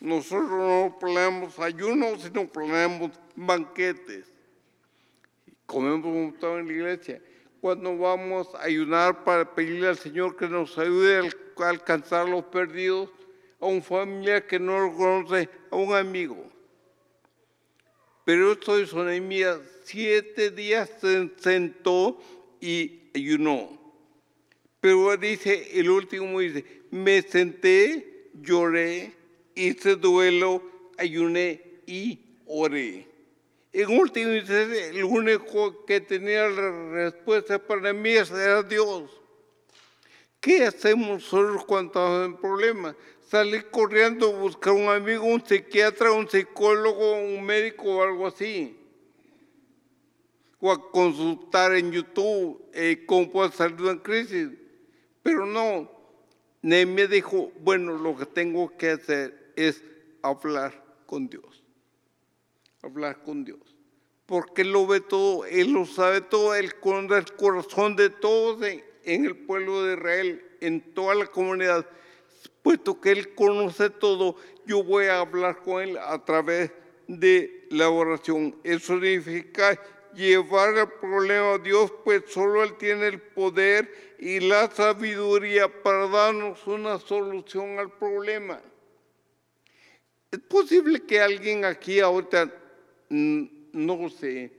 Nosotros 0.00 0.50
no 0.50 0.96
planeamos 0.98 1.58
ayunos, 1.60 2.22
sino 2.22 2.48
planeamos 2.48 3.12
banquetes. 3.36 4.32
Comemos 5.64 6.02
como 6.02 6.32
todo 6.34 6.58
en 6.58 6.66
la 6.66 6.72
iglesia. 6.72 7.22
Cuando 7.60 7.96
vamos 7.96 8.52
a 8.56 8.64
ayunar 8.64 9.22
para 9.22 9.54
pedirle 9.54 9.86
al 9.86 9.96
Señor 9.96 10.36
que 10.36 10.48
nos 10.48 10.76
ayude 10.76 11.18
al 11.18 11.32
alcanzar 11.64 12.28
los 12.28 12.44
perdidos, 12.46 13.10
a 13.60 13.66
un 13.66 13.80
familiar 13.80 14.44
que 14.44 14.58
no 14.58 14.80
lo 14.80 14.96
conoce, 14.96 15.48
a 15.70 15.76
un 15.76 15.94
amigo. 15.94 16.50
Pero 18.24 18.52
esto 18.52 18.74
mía 19.20 19.60
siete 19.84 20.50
días 20.50 20.90
se 21.00 21.30
sentó 21.38 22.20
y 22.60 23.01
ayunó. 23.14 23.80
Pero 24.80 25.16
dice, 25.16 25.78
el 25.78 25.90
último 25.90 26.40
dice, 26.40 26.64
me 26.90 27.22
senté, 27.22 28.30
lloré, 28.34 29.12
hice 29.54 29.96
duelo, 29.96 30.62
ayuné 30.98 31.62
y 31.86 32.18
oré. 32.46 33.06
En 33.72 33.98
último, 33.98 34.32
dice, 34.32 34.88
el 34.88 35.04
único 35.04 35.86
que 35.86 36.00
tenía 36.00 36.48
la 36.48 36.90
respuesta 36.90 37.58
para 37.58 37.92
mí 37.92 38.10
era 38.10 38.62
Dios. 38.62 39.10
¿Qué 40.40 40.64
hacemos 40.64 41.08
nosotros 41.08 41.64
cuando 41.64 41.92
estamos 41.92 42.26
en 42.26 42.36
problemas? 42.36 42.96
Salir 43.28 43.70
corriendo 43.70 44.28
a 44.28 44.38
buscar 44.38 44.72
un 44.72 44.88
amigo, 44.88 45.24
un 45.24 45.46
psiquiatra, 45.46 46.10
un 46.12 46.28
psicólogo, 46.28 47.12
un 47.22 47.42
médico 47.44 47.84
o 47.84 48.02
algo 48.02 48.26
así. 48.26 48.81
O 50.62 50.70
a 50.70 50.90
consultar 50.90 51.74
en 51.74 51.90
YouTube 51.92 52.64
eh, 52.72 53.04
cómo 53.04 53.30
puedo 53.30 53.50
salir 53.50 53.76
de 53.76 53.82
una 53.82 54.02
crisis. 54.02 54.48
Pero 55.22 55.44
no, 55.44 55.90
Nehemia 56.62 57.06
dijo, 57.06 57.52
bueno, 57.60 57.98
lo 57.98 58.16
que 58.16 58.24
tengo 58.24 58.74
que 58.78 58.90
hacer 58.90 59.52
es 59.56 59.82
hablar 60.22 60.82
con 61.04 61.28
Dios. 61.28 61.62
Hablar 62.80 63.22
con 63.22 63.44
Dios. 63.44 63.76
Porque 64.24 64.62
Él 64.62 64.72
lo 64.72 64.86
ve 64.86 65.00
todo, 65.00 65.44
Él 65.44 65.72
lo 65.72 65.84
sabe 65.84 66.22
todo, 66.22 66.54
Él 66.54 66.78
conoce 66.78 67.18
el 67.18 67.36
corazón 67.36 67.96
de 67.96 68.08
todos 68.08 68.62
en, 68.62 68.82
en 69.04 69.26
el 69.26 69.36
pueblo 69.36 69.82
de 69.82 69.96
Israel, 69.96 70.42
en 70.60 70.94
toda 70.94 71.14
la 71.14 71.26
comunidad 71.26 71.84
puesto 72.62 73.00
que 73.00 73.10
Él 73.10 73.34
conoce 73.34 73.90
todo, 73.90 74.36
yo 74.66 74.82
voy 74.82 75.06
a 75.06 75.20
hablar 75.20 75.60
con 75.62 75.82
Él 75.82 75.98
a 75.98 76.24
través 76.24 76.70
de 77.06 77.66
la 77.70 77.90
oración. 77.90 78.56
Eso 78.62 78.94
significa 78.94 79.78
llevar 80.14 80.76
el 80.76 80.88
problema 80.88 81.54
a 81.54 81.58
Dios, 81.58 81.92
pues 82.04 82.24
solo 82.28 82.62
Él 82.62 82.76
tiene 82.76 83.08
el 83.08 83.20
poder 83.20 84.16
y 84.18 84.40
la 84.40 84.70
sabiduría 84.70 85.82
para 85.82 86.06
darnos 86.08 86.66
una 86.66 86.98
solución 86.98 87.78
al 87.78 87.90
problema. 87.90 88.60
Es 90.30 90.40
posible 90.40 91.04
que 91.04 91.20
alguien 91.20 91.64
aquí 91.64 92.00
ahorita, 92.00 92.52
mm, 93.08 93.44
no 93.72 94.08
sé, 94.08 94.50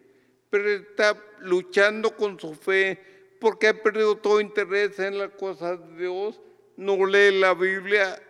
pero 0.49 0.69
está 0.69 1.17
luchando 1.39 2.15
con 2.15 2.39
su 2.39 2.53
fe 2.53 2.99
porque 3.39 3.67
ha 3.67 3.83
perdido 3.83 4.15
todo 4.15 4.39
interés 4.39 4.99
en 4.99 5.17
las 5.17 5.31
cosas 5.31 5.79
de 5.79 6.03
Dios 6.03 6.39
no 6.77 7.05
lee 7.05 7.39
la 7.39 7.53
Biblia, 7.53 8.21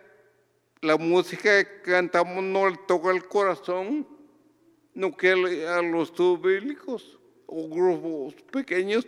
la 0.80 0.96
música 0.96 1.64
que 1.64 1.82
cantamos 1.82 2.42
no 2.42 2.68
le 2.68 2.76
toca 2.86 3.10
el 3.10 3.26
corazón, 3.26 4.06
no 4.94 5.16
que 5.16 5.30
a 5.66 5.82
los 5.82 6.10
estudios 6.10 6.40
bíblicos 6.40 7.18
o 7.46 7.68
grupos 7.68 8.34
pequeños. 8.50 9.06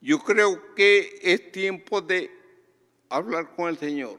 Yo 0.00 0.18
creo 0.18 0.74
que 0.74 1.18
es 1.22 1.52
tiempo 1.52 2.00
de 2.00 2.30
hablar 3.08 3.54
con 3.54 3.68
el 3.68 3.76
Señor. 3.78 4.18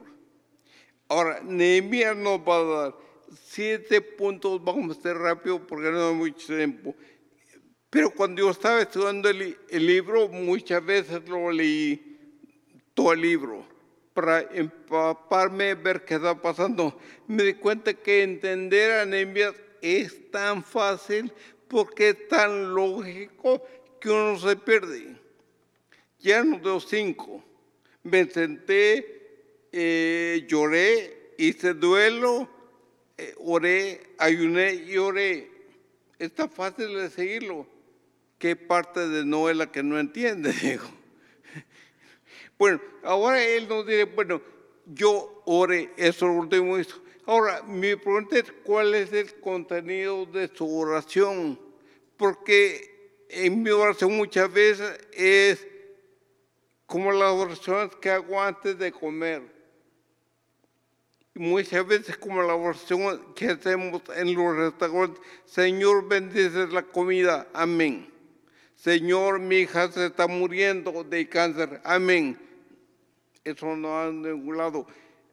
Ahora, 1.10 1.41
Nehemías 1.43 2.15
nos 2.15 2.39
va 2.39 2.58
a 2.58 2.63
dar 2.63 2.95
siete 3.41 4.02
puntos, 4.02 4.63
vamos 4.63 4.97
a 4.97 5.02
ser 5.02 5.17
rápido 5.17 5.65
porque 5.65 5.91
no 5.91 6.10
hay 6.10 6.15
mucho 6.15 6.56
tiempo. 6.56 6.95
Pero 7.89 8.12
cuando 8.12 8.41
yo 8.41 8.49
estaba 8.49 8.82
estudiando 8.82 9.30
el 9.30 9.86
libro, 9.86 10.28
muchas 10.30 10.84
veces 10.84 11.28
lo 11.28 11.52
leí 11.52 12.17
todo 12.93 13.13
el 13.13 13.21
libro 13.21 13.65
para 14.13 14.41
empaparme, 14.41 15.76
ver 15.76 16.06
qué 16.06 16.15
está 16.15 16.39
pasando. 16.39 16.97
Me 17.28 17.43
di 17.43 17.54
cuenta 17.56 17.93
que 17.93 18.23
entender 18.23 18.91
anemia 18.99 19.54
es 19.84 20.32
tan 20.32 20.63
fácil 20.63 21.32
porque 21.67 22.10
es 22.10 22.28
tan 22.30 22.74
lógico 22.74 23.62
que 24.00 24.10
uno 24.10 24.39
se 24.39 24.56
pierde. 24.56 25.17
Ya 26.19 26.41
no 26.41 26.58
dio 26.58 26.80
cinco. 26.80 27.43
Me 28.02 28.26
senté, 28.30 29.67
eh, 29.74 30.46
lloré, 30.48 31.34
hice 31.38 31.74
duelo, 31.74 32.50
eh, 33.17 33.36
oré, 33.39 34.15
ayuné 34.17 34.74
y 34.74 34.98
oré. 34.98 35.52
Está 36.17 36.48
fácil 36.48 36.96
de 36.96 37.10
seguirlo. 37.10 37.67
¿Qué 38.39 38.56
parte 38.56 39.08
de 39.10 39.26
no 39.26 39.50
es 39.50 39.58
la 39.58 39.69
que 39.69 39.84
no 39.84 40.00
entiende? 40.00 40.54
Digo. 40.62 40.89
Bueno, 42.58 42.80
ahora 43.04 43.43
él 43.43 43.67
nos 43.67 43.86
dice, 43.86 44.06
bueno, 44.06 44.41
yo 44.86 45.41
ore, 45.46 45.91
eso 45.98 46.28
lo 46.28 46.34
último 46.34 46.80
hizo. 46.80 47.03
Ahora, 47.26 47.64
mi 47.64 47.96
pregunta 47.96 48.38
es, 48.38 48.52
¿cuál 48.64 48.94
es 48.96 49.14
el 49.14 49.40
contenido 49.40 50.26
de 50.26 50.50
su 50.54 50.70
oración? 50.78 51.60
Porque 52.18 53.26
en 53.30 53.64
mi 53.64 53.70
oración 53.70 54.16
muchas 54.16 54.52
veces 54.52 55.00
es 55.14 55.66
como 56.86 57.12
las 57.12 57.32
oraciones 57.32 57.96
que 57.96 58.10
hago 58.10 58.42
antes 58.42 58.78
de 58.78 58.92
comer. 58.92 59.42
Muchas 61.36 61.88
veces 61.88 62.18
como 62.18 62.44
la 62.44 62.54
oración 62.54 63.34
que 63.34 63.48
hacemos 63.48 64.02
en 64.16 64.36
los 64.36 64.56
restaurantes, 64.56 65.20
Señor 65.46 66.08
bendice 66.08 66.68
la 66.68 66.84
comida, 66.84 67.48
amén. 67.54 68.12
Señor, 68.76 69.40
mi 69.40 69.60
hija 69.60 69.92
se 69.92 70.08
está 70.08 70.28
muriendo 70.28 71.04
de 71.04 71.28
cáncer, 71.28 71.82
amén 71.84 72.38
eso 73.44 73.76
no 73.76 74.00
ha 74.00 74.10
ningún 74.10 74.58
lado. 74.58 74.88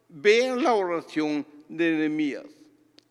Vean 0.09 0.63
la 0.63 0.75
oración 0.75 1.47
de 1.71 1.93
Nehemías. 1.93 2.45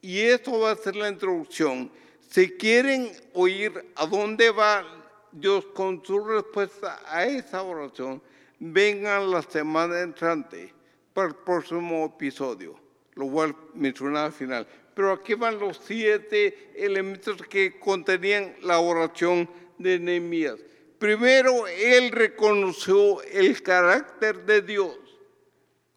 Y 0.01 0.19
esto 0.19 0.59
va 0.59 0.71
a 0.71 0.75
ser 0.75 0.95
la 0.95 1.09
introducción. 1.09 1.89
Si 2.29 2.51
quieren 2.51 3.11
oír 3.33 3.73
a 3.95 4.05
dónde 4.05 4.51
va 4.51 4.85
Dios 5.31 5.65
con 5.73 6.03
su 6.05 6.19
respuesta 6.23 7.01
a 7.05 7.25
esa 7.25 7.63
oración, 7.63 8.21
vengan 8.59 9.31
la 9.31 9.41
semana 9.41 10.01
entrante 10.01 10.73
para 11.13 11.29
el 11.29 11.35
próximo 11.35 12.05
episodio. 12.05 12.79
Lo 13.15 13.25
voy 13.25 13.49
a 13.49 13.55
mencionar 13.73 14.25
al 14.25 14.31
final. 14.31 14.67
Pero 14.93 15.13
aquí 15.13 15.33
van 15.33 15.59
los 15.59 15.79
siete 15.83 16.71
elementos 16.75 17.41
que 17.43 17.79
contenían 17.79 18.55
la 18.61 18.79
oración 18.79 19.49
de 19.77 19.97
Nehemías. 19.97 20.57
Primero, 20.97 21.65
él 21.67 22.11
reconoció 22.11 23.21
el 23.23 23.61
carácter 23.63 24.45
de 24.45 24.61
Dios. 24.61 24.97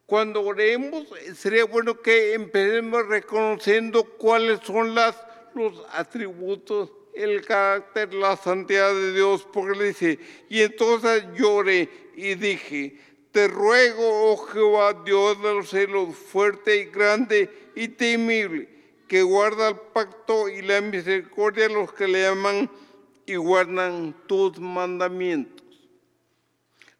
Cuando 0.06 0.42
oremos, 0.42 1.06
sería 1.36 1.64
bueno 1.64 2.00
que 2.00 2.34
empecemos 2.34 3.06
reconociendo 3.06 4.04
cuáles 4.04 4.60
son 4.60 4.94
las, 4.94 5.16
los 5.54 5.82
atributos, 5.92 6.92
el 7.14 7.44
carácter, 7.44 8.12
la 8.14 8.36
santidad 8.36 8.92
de 8.92 9.12
Dios, 9.12 9.46
porque 9.52 9.78
le 9.78 9.84
dice, 9.86 10.18
y 10.48 10.60
entonces 10.60 11.24
lloré 11.34 11.88
y 12.16 12.34
dije, 12.34 12.98
te 13.30 13.48
ruego, 13.48 14.32
oh 14.32 14.36
Jehová, 14.36 15.02
Dios 15.04 15.42
de 15.42 15.54
los 15.54 15.70
cielos, 15.70 16.14
fuerte 16.14 16.76
y 16.76 16.84
grande 16.86 17.50
y 17.74 17.88
temible, 17.88 18.68
que 19.08 19.22
guarda 19.22 19.70
el 19.70 19.76
pacto 19.76 20.48
y 20.48 20.62
la 20.62 20.80
misericordia 20.80 21.68
de 21.68 21.74
los 21.74 21.92
que 21.92 22.08
le 22.08 22.26
aman 22.26 22.70
y 23.24 23.36
guardan 23.36 24.14
tus 24.26 24.58
mandamientos. 24.58 25.61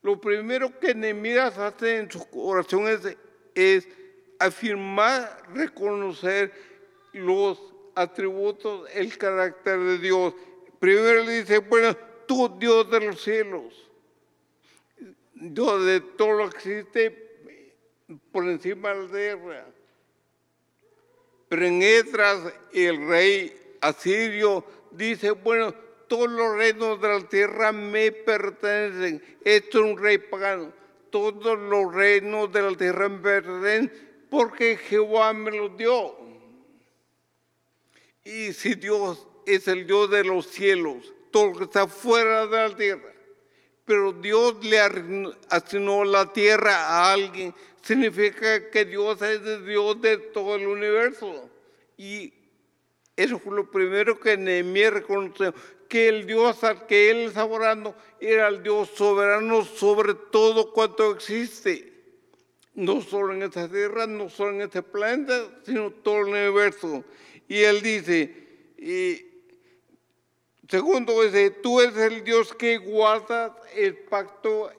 Lo 0.03 0.21
primero 0.21 0.79
que 0.81 0.95
Nehemías 0.95 1.57
hace 1.59 1.99
en 1.99 2.11
su 2.11 2.27
oración 2.35 2.89
es, 3.55 3.89
afirmar, 4.39 5.45
reconocer 5.55 6.53
los 7.13 7.63
atributos, 7.95 8.91
el 8.93 9.17
carácter 9.17 9.79
de 9.79 9.99
Dios. 9.99 10.35
Primero 10.81 11.23
le 11.23 11.43
dice, 11.43 11.59
bueno, 11.59 11.97
tú 12.27 12.53
Dios 12.59 12.91
de 12.91 13.01
los 13.01 13.23
cielos, 13.23 13.73
Dios 15.35 15.85
de 15.87 16.01
todo 16.01 16.33
lo 16.33 16.51
que 16.51 16.57
existe 16.57 17.33
por 18.33 18.49
encima 18.49 18.93
de 18.93 19.03
la 19.03 19.09
tierra. 19.09 19.67
Pero 21.49 21.67
en 21.67 21.83
el 21.83 23.09
rey 23.09 23.77
asirio 23.81 24.65
dice, 24.91 25.31
bueno, 25.31 25.73
todos 26.13 26.31
los 26.31 26.59
reinos 26.59 27.01
de 27.01 27.09
la 27.09 27.21
tierra 27.27 27.73
me 27.73 28.13
pertenecen. 28.13 29.23
Esto 29.43 29.79
es 29.79 29.93
un 29.93 29.97
rey 29.97 30.19
pagano. 30.19 30.71
Todos 31.09 31.59
los 31.59 31.95
reinos 31.95 32.53
de 32.53 32.61
la 32.61 32.77
tierra 32.77 33.09
me 33.09 33.19
pertenecen 33.19 34.27
porque 34.29 34.77
Jehová 34.77 35.33
me 35.33 35.53
los 35.53 35.75
dio. 35.75 36.15
Y 38.25 38.53
si 38.53 38.75
Dios 38.75 39.27
es 39.47 39.67
el 39.69 39.87
Dios 39.87 40.11
de 40.11 40.23
los 40.23 40.49
cielos, 40.49 41.15
todo 41.31 41.47
lo 41.47 41.57
que 41.57 41.65
está 41.65 41.87
fuera 41.87 42.47
de 42.47 42.69
la 42.69 42.77
tierra, 42.77 43.15
pero 43.87 44.13
Dios 44.13 44.63
le 44.63 44.81
asignó 45.49 46.05
la 46.05 46.31
tierra 46.31 46.77
a 46.77 47.15
alguien, 47.15 47.55
significa 47.81 48.69
que 48.69 48.85
Dios 48.85 49.23
es 49.23 49.41
el 49.47 49.65
Dios 49.65 49.99
de 50.03 50.19
todo 50.19 50.57
el 50.57 50.67
universo. 50.67 51.49
Y 51.97 52.35
eso 53.17 53.39
fue 53.39 53.57
lo 53.57 53.71
primero 53.71 54.21
que 54.21 54.37
Nehemías 54.37 54.93
reconoció, 54.93 55.55
que 55.93 56.09
el 56.09 56.27
Dios 56.27 56.65
al 56.65 56.87
que 56.87 57.11
él 57.11 57.19
estaba 57.27 57.55
orando 57.55 57.95
era 58.19 58.49
el 58.49 58.63
Dios 58.63 58.89
soberano 58.95 59.63
sobre 59.63 60.15
todo 60.15 60.73
cuanto 60.73 61.11
existe. 61.11 61.93
No 62.73 63.03
solo 63.03 63.35
en 63.35 63.43
esta 63.43 63.69
tierra, 63.69 64.07
no 64.07 64.31
solo 64.31 64.53
en 64.53 64.63
este 64.63 64.81
planeta, 64.83 65.51
sino 65.67 65.91
todo 65.91 66.21
el 66.21 66.29
universo. 66.29 67.05
Y 67.47 67.59
él 67.59 67.83
dice, 67.83 68.35
y 68.79 69.23
segundo 70.67 71.23
dice, 71.25 71.51
tú 71.51 71.83
eres 71.83 71.99
el 71.99 72.25
Dios 72.25 72.55
que 72.55 72.79
guarda 72.79 73.55
el 73.75 73.99
pacto 74.05 74.71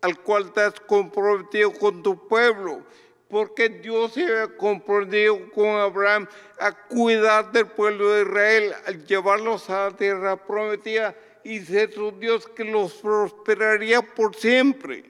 al 0.00 0.22
cual 0.22 0.50
te 0.54 0.62
has 0.62 0.80
comprometido 0.80 1.74
con 1.74 2.02
tu 2.02 2.26
pueblo, 2.26 2.86
porque 3.34 3.68
Dios 3.68 4.12
se 4.12 4.28
comprometido 4.56 5.50
con 5.50 5.66
Abraham 5.66 6.28
a 6.56 6.70
cuidar 6.70 7.50
del 7.50 7.66
pueblo 7.66 8.12
de 8.12 8.22
Israel, 8.22 8.72
al 8.86 9.04
llevarlos 9.04 9.68
a 9.70 9.90
la 9.90 9.96
tierra 9.96 10.36
prometida 10.36 11.16
y 11.42 11.58
ser 11.58 11.92
su 11.92 12.12
Dios 12.12 12.46
que 12.46 12.62
los 12.62 12.92
prosperaría 12.92 14.02
por 14.02 14.36
siempre. 14.36 15.02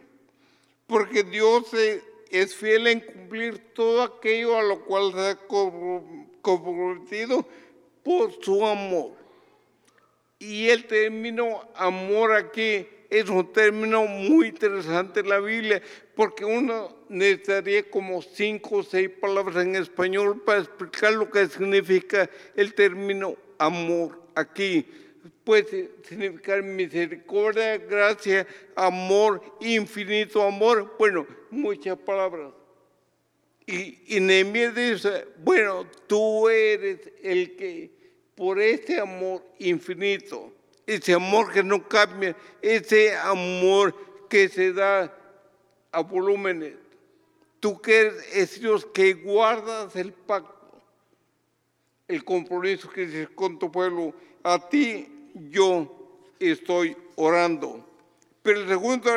Porque 0.87 1.23
Dios 1.23 1.67
es 2.31 2.57
fiel 2.57 2.87
en 2.87 3.01
cumplir 3.01 3.75
todo 3.75 4.01
aquello 4.01 4.59
a 4.59 4.63
lo 4.63 4.87
cual 4.87 5.13
se 5.13 5.29
ha 5.29 5.39
comprometido 6.41 7.47
por 8.03 8.43
su 8.43 8.65
amor. 8.65 9.13
Y 10.39 10.71
el 10.71 10.87
término 10.87 11.69
amor 11.75 12.33
aquí 12.33 12.89
es 13.11 13.29
un 13.29 13.53
término 13.53 14.07
muy 14.07 14.49
interesante 14.49 15.21
en 15.21 15.29
la 15.29 15.41
Biblia, 15.41 15.83
porque 16.15 16.45
uno 16.45 16.97
necesitaría 17.09 17.89
como 17.91 18.23
cinco 18.23 18.77
o 18.77 18.83
seis 18.83 19.09
palabras 19.09 19.65
en 19.65 19.77
español 19.77 20.43
para 20.43 20.61
explicar 20.61 21.13
lo 21.13 21.31
que 21.31 21.47
significa 21.47 22.29
el 22.57 22.75
término 22.75 23.37
amor 23.59 24.23
aquí. 24.35 24.87
Puede 25.45 25.91
significar 26.03 26.63
misericordia, 26.63 27.79
gracia, 27.79 28.47
amor, 28.75 29.43
infinito 29.61 30.43
amor. 30.43 30.95
Bueno, 30.99 31.27
muchas 31.51 31.99
palabras. 31.99 32.53
Y, 33.67 34.17
y 34.17 34.21
dice, 34.21 35.27
bueno, 35.39 35.87
tú 36.07 36.49
eres 36.49 37.01
el 37.23 37.57
que 37.57 37.91
por 38.35 38.61
este 38.61 38.99
amor 38.99 39.43
infinito, 39.59 40.53
ese 40.87 41.15
amor 41.15 41.53
que 41.53 41.63
no 41.63 41.89
cambia, 41.89 42.37
ese 42.61 43.17
amor 43.17 43.95
que 44.29 44.49
se 44.49 44.73
da 44.73 45.17
a 45.93 46.01
volúmenes. 46.01 46.75
Tú 47.61 47.81
que 47.81 48.13
eres 48.33 48.61
Dios 48.61 48.87
que 48.93 49.15
guardas 49.15 49.97
el 49.97 50.13
pacto, 50.13 50.83
el 52.09 52.25
compromiso 52.25 52.91
que 52.91 53.07
dices 53.07 53.29
con 53.31 53.59
tu 53.59 53.73
pueblo, 53.73 54.13
a 54.43 54.69
ti 54.69 55.31
yo 55.51 56.21
estoy 56.39 56.97
orando. 57.17 57.85
Pero 58.43 58.61
el 58.61 58.69
segundo 58.69 59.11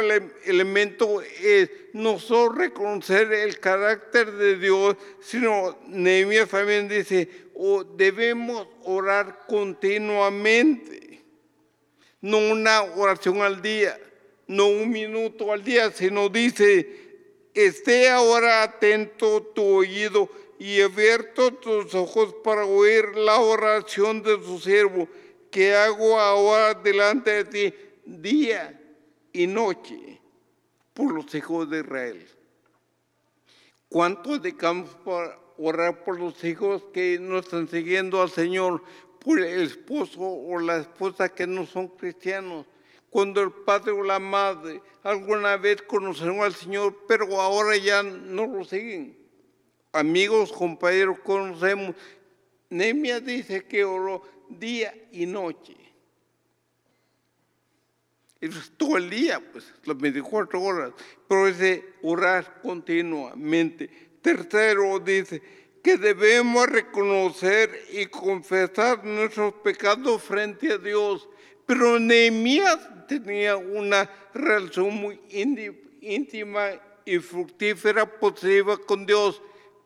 elemento 0.46 1.22
es 1.22 1.70
no 1.92 2.18
solo 2.18 2.54
reconocer 2.54 3.34
el 3.34 3.60
carácter 3.60 4.32
de 4.32 4.58
Dios, 4.58 4.96
sino 5.20 5.78
Nehemías 5.86 6.48
también 6.48 6.88
dice, 6.88 7.28
oh, 7.54 7.84
debemos 7.84 8.70
orar 8.86 9.46
continuamente, 9.46 11.07
no 12.28 12.40
una 12.40 12.84
oración 12.84 13.42
al 13.42 13.62
día, 13.62 13.98
no 14.48 14.68
un 14.68 14.90
minuto 14.90 15.54
al 15.54 15.64
día, 15.64 15.92
sino 15.92 16.28
dice, 16.28 16.86
esté 17.54 18.10
ahora 18.10 18.64
atento 18.64 19.42
tu 19.56 19.64
oído 19.64 20.30
y 20.60 20.82
abierto 20.82 21.54
tus 21.54 21.96
ojos 21.96 22.36
para 22.44 22.66
oír 22.66 23.16
la 23.16 23.40
oración 23.40 24.22
de 24.24 24.44
su 24.44 24.60
siervo 24.60 25.08
que 25.50 25.74
hago 25.74 26.20
ahora 26.20 26.74
delante 26.74 27.32
de 27.32 27.46
ti 27.46 27.74
día 28.06 28.78
y 29.32 29.48
noche 29.48 30.20
por 30.94 31.14
los 31.14 31.34
hijos 31.34 31.70
de 31.70 31.80
Israel. 31.80 32.28
¿Cuántos 33.88 34.42
dedicamos 34.42 34.90
para 35.06 35.40
orar 35.58 36.04
por 36.04 36.20
los 36.20 36.44
hijos 36.44 36.84
que 36.94 37.20
no 37.22 37.40
están 37.40 37.70
siguiendo 37.70 38.22
al 38.22 38.30
Señor, 38.30 38.84
el 39.36 39.62
esposo 39.62 40.22
o 40.22 40.60
la 40.60 40.78
esposa 40.78 41.30
que 41.30 41.48
no 41.48 41.66
son 41.66 41.88
cristianos? 41.90 42.66
Cuando 43.10 43.42
el 43.42 43.52
padre 43.52 43.92
o 43.92 44.04
la 44.04 44.20
madre 44.20 44.82
alguna 45.04 45.58
vez 45.58 45.82
conocieron 45.82 46.42
al 46.42 46.54
Señor, 46.54 47.06
pero 47.08 47.42
ahora 47.42 47.76
ya 47.78 48.04
no 48.04 48.46
lo 48.46 48.64
siguen. 48.64 49.18
Amigos, 49.92 50.52
compañeros, 50.52 51.20
conocemos. 51.20 51.96
Nemia 52.70 53.20
dice 53.20 53.66
que 53.66 53.84
oró 53.84 54.22
día 54.50 54.94
y 55.12 55.26
noche. 55.26 55.76
Es 58.40 58.72
todo 58.78 58.98
el 58.98 59.10
día, 59.10 59.42
pues, 59.52 59.74
las 59.86 59.98
24 59.98 60.62
horas. 60.62 60.92
Pero 61.28 61.48
es 61.48 61.58
de 61.58 61.94
orar 62.04 62.62
continuamente. 62.62 63.90
Tercero, 64.22 65.00
dice 65.00 65.42
que 65.84 65.98
debemos 65.98 66.68
reconocer 66.68 67.86
y 67.92 68.06
confesar 68.08 69.04
nuestros 69.06 69.54
pecados 69.56 70.22
frente 70.22 70.74
a 70.74 70.78
Dios. 70.78 71.28
Pero 71.66 72.00
Nehemías 72.00 72.80
tenía 73.08 73.58
una 73.58 74.10
relación 74.34 74.94
muy 74.96 75.20
íntima 76.02 76.72
y 77.06 77.20
fructífera, 77.20 78.06
positiva 78.20 78.78
con 78.78 79.06
Dios. 79.06 79.42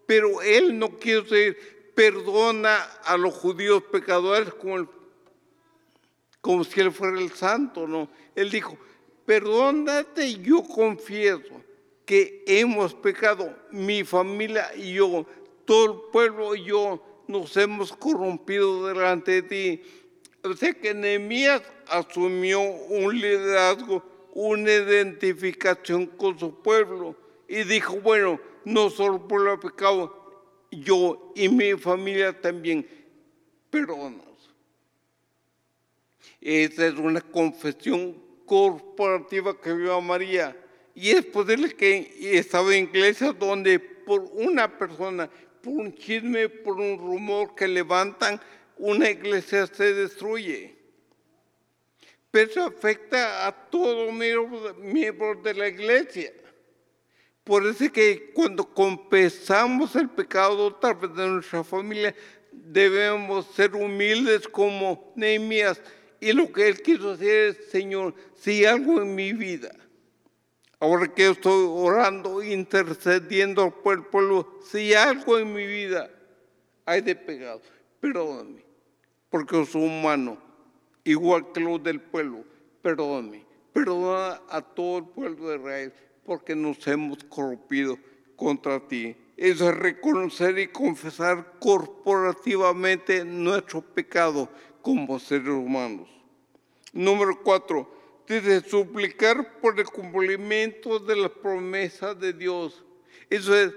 Pero 0.05 0.41
él 0.41 0.77
no 0.77 0.97
quiso 0.97 1.21
decir, 1.21 1.57
perdona 1.95 2.81
a 3.03 3.17
los 3.17 3.33
judíos 3.33 3.83
pecadores 3.91 4.53
como 6.41 6.63
si 6.63 6.81
él 6.81 6.91
fuera 6.91 7.19
el 7.19 7.31
santo, 7.31 7.87
¿no? 7.87 8.09
Él 8.35 8.49
dijo, 8.49 8.77
perdónate, 9.25 10.35
yo 10.35 10.63
confieso 10.63 11.61
que 12.05 12.43
hemos 12.47 12.93
pecado, 12.93 13.55
mi 13.71 14.03
familia 14.03 14.71
y 14.75 14.93
yo, 14.93 15.25
todo 15.65 15.85
el 15.85 16.11
pueblo 16.11 16.55
y 16.55 16.65
yo 16.65 17.03
nos 17.27 17.55
hemos 17.57 17.93
corrompido 17.93 18.87
delante 18.87 19.41
de 19.41 19.43
ti. 19.43 19.81
O 20.43 20.53
sea 20.53 20.73
que 20.73 20.93
Nehemías 20.93 21.61
asumió 21.87 22.61
un 22.61 23.19
liderazgo, 23.19 24.03
una 24.33 24.71
identificación 24.71 26.07
con 26.07 26.37
su 26.39 26.61
pueblo 26.61 27.15
y 27.47 27.63
dijo, 27.63 27.99
bueno, 28.01 28.39
no 28.65 28.89
solo 28.89 29.15
el 29.15 29.21
pueblo 29.21 29.51
ha 29.53 29.59
pecado, 29.59 30.65
yo 30.71 31.33
y 31.35 31.49
mi 31.49 31.73
familia 31.73 32.39
también, 32.39 32.87
perdona. 33.69 34.31
Esa 36.41 36.87
es 36.87 36.95
una 36.95 37.21
confesión 37.21 38.17
corporativa 38.45 39.59
que 39.61 39.73
vio 39.73 40.01
María. 40.01 40.57
Y 40.95 41.11
es 41.11 41.23
posible 41.25 41.69
que 41.75 42.11
estaba 42.37 42.75
en 42.75 42.85
iglesia 42.85 43.31
donde 43.31 43.79
por 43.79 44.21
una 44.33 44.77
persona, 44.77 45.29
por 45.61 45.73
un 45.73 45.93
chisme, 45.93 46.49
por 46.49 46.79
un 46.79 46.97
rumor 46.97 47.55
que 47.55 47.67
levantan, 47.67 48.39
una 48.77 49.09
iglesia 49.09 49.67
se 49.67 49.93
destruye. 49.93 50.75
Pero 52.31 52.49
eso 52.49 52.63
afecta 52.63 53.45
a 53.47 53.51
todos 53.51 54.07
los 54.07 54.77
miembros 54.77 55.43
de 55.43 55.53
la 55.53 55.67
iglesia. 55.67 56.31
Por 57.43 57.65
eso 57.65 57.85
es 57.85 57.91
que 57.91 58.31
cuando 58.33 58.63
confesamos 58.65 59.95
el 59.95 60.09
pecado 60.09 60.73
tal 60.75 60.95
vez 60.95 61.13
de 61.15 61.27
nuestra 61.27 61.63
familia, 61.63 62.15
debemos 62.51 63.47
ser 63.55 63.75
humildes 63.75 64.47
como 64.47 65.11
Nehemías 65.15 65.81
y 66.19 66.33
lo 66.33 66.51
que 66.51 66.67
él 66.67 66.81
quiso 66.81 67.11
hacer 67.11 67.49
es, 67.49 67.71
Señor, 67.71 68.13
si 68.35 68.63
algo 68.63 69.01
en 69.01 69.15
mi 69.15 69.33
vida, 69.33 69.71
ahora 70.81 71.07
que 71.13 71.29
estoy 71.29 71.67
orando, 71.69 72.43
intercediendo 72.43 73.69
por 73.69 73.99
el 73.99 74.03
pueblo, 74.03 74.59
si 74.65 74.95
algo 74.95 75.37
en 75.37 75.53
mi 75.53 75.65
vida 75.65 76.09
hay 76.85 77.01
de 77.01 77.15
pecado, 77.15 77.61
perdóname, 77.99 78.65
porque 79.29 79.63
soy 79.63 79.85
humano, 79.85 80.39
igual 81.03 81.51
que 81.51 81.59
los 81.59 81.81
del 81.83 82.01
pueblo, 82.01 82.43
perdóname, 82.81 83.45
perdona 83.71 84.41
a 84.49 84.59
todo 84.61 84.97
el 84.97 85.05
pueblo 85.05 85.49
de 85.49 85.57
Israel, 85.57 85.93
porque 86.25 86.55
nos 86.55 86.85
hemos 86.87 87.23
corrompido 87.25 87.97
contra 88.35 88.79
ti. 88.79 89.15
Eso 89.37 89.69
es 89.69 89.77
reconocer 89.77 90.57
y 90.57 90.67
confesar 90.67 91.59
corporativamente 91.59 93.23
nuestro 93.23 93.81
pecado 93.81 94.49
como 94.81 95.19
seres 95.19 95.49
humanos. 95.49 96.09
Número 96.91 97.39
cuatro, 97.43 98.00
dice 98.27 98.61
suplicar 98.61 99.59
por 99.59 99.79
el 99.79 99.85
cumplimiento 99.85 100.99
de 100.99 101.15
las 101.15 101.31
promesas 101.31 102.19
de 102.19 102.33
Dios. 102.33 102.83
Eso 103.29 103.55
es, 103.55 103.73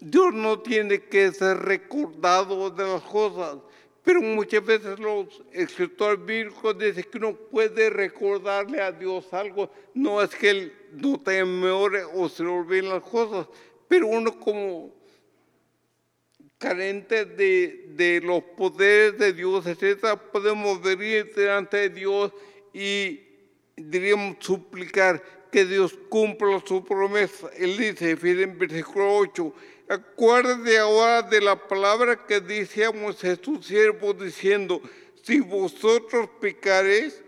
Dios 0.00 0.32
no 0.32 0.60
tiene 0.60 1.02
que 1.04 1.32
ser 1.32 1.58
recordado 1.58 2.70
de 2.70 2.84
las 2.84 3.02
cosas, 3.02 3.58
pero 4.02 4.20
muchas 4.22 4.64
veces 4.64 4.98
los 4.98 5.42
escritores 5.52 6.24
bíblicos 6.24 6.78
dicen 6.78 7.04
que 7.10 7.18
uno 7.18 7.34
puede 7.34 7.90
recordarle 7.90 8.80
a 8.80 8.92
Dios 8.92 9.32
algo, 9.32 9.70
no 9.94 10.22
es 10.22 10.34
que 10.34 10.50
Él 10.50 10.72
no 10.92 11.20
tenga 11.20 11.44
memoria 11.44 12.06
o 12.08 12.28
se 12.28 12.42
le 12.42 12.48
olviden 12.48 12.88
las 12.88 13.02
cosas, 13.02 13.46
pero 13.86 14.06
uno 14.06 14.38
como 14.38 14.94
carentes 16.58 17.36
de, 17.36 17.86
de, 17.90 18.20
los 18.20 18.42
poderes 18.42 19.18
de 19.18 19.32
Dios, 19.32 19.66
etc., 19.66 20.18
podemos 20.32 20.82
venir 20.82 21.32
delante 21.34 21.76
de 21.76 21.88
Dios 21.90 22.32
y 22.72 23.27
diríamos 23.78 24.36
suplicar 24.40 25.22
que 25.50 25.64
Dios 25.64 25.98
cumpla 26.08 26.62
su 26.64 26.84
promesa. 26.84 27.48
Él 27.56 27.76
dice, 27.76 28.10
en 28.10 28.58
versículo 28.58 29.16
8, 29.16 29.54
acuérdate 29.88 30.78
ahora 30.78 31.22
de 31.22 31.40
la 31.40 31.56
palabra 31.56 32.26
que 32.26 32.40
decíamos 32.40 33.22
a 33.24 33.36
tu 33.36 33.62
siervo 33.62 34.12
diciendo, 34.12 34.80
si 35.22 35.40
vosotros 35.40 36.28
pecaréis, 36.40 37.22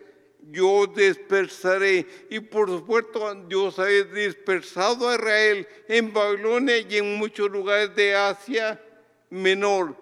yo 0.51 0.87
dispersaré. 0.87 2.07
Y 2.29 2.41
por 2.41 2.69
supuesto, 2.69 3.35
Dios 3.47 3.79
ha 3.79 3.87
dispersado 3.87 5.09
a 5.09 5.15
Israel 5.15 5.67
en 5.89 6.13
Babilonia 6.13 6.79
y 6.79 6.97
en 6.97 7.17
muchos 7.17 7.51
lugares 7.51 7.95
de 7.95 8.15
Asia 8.15 8.81
Menor, 9.31 9.97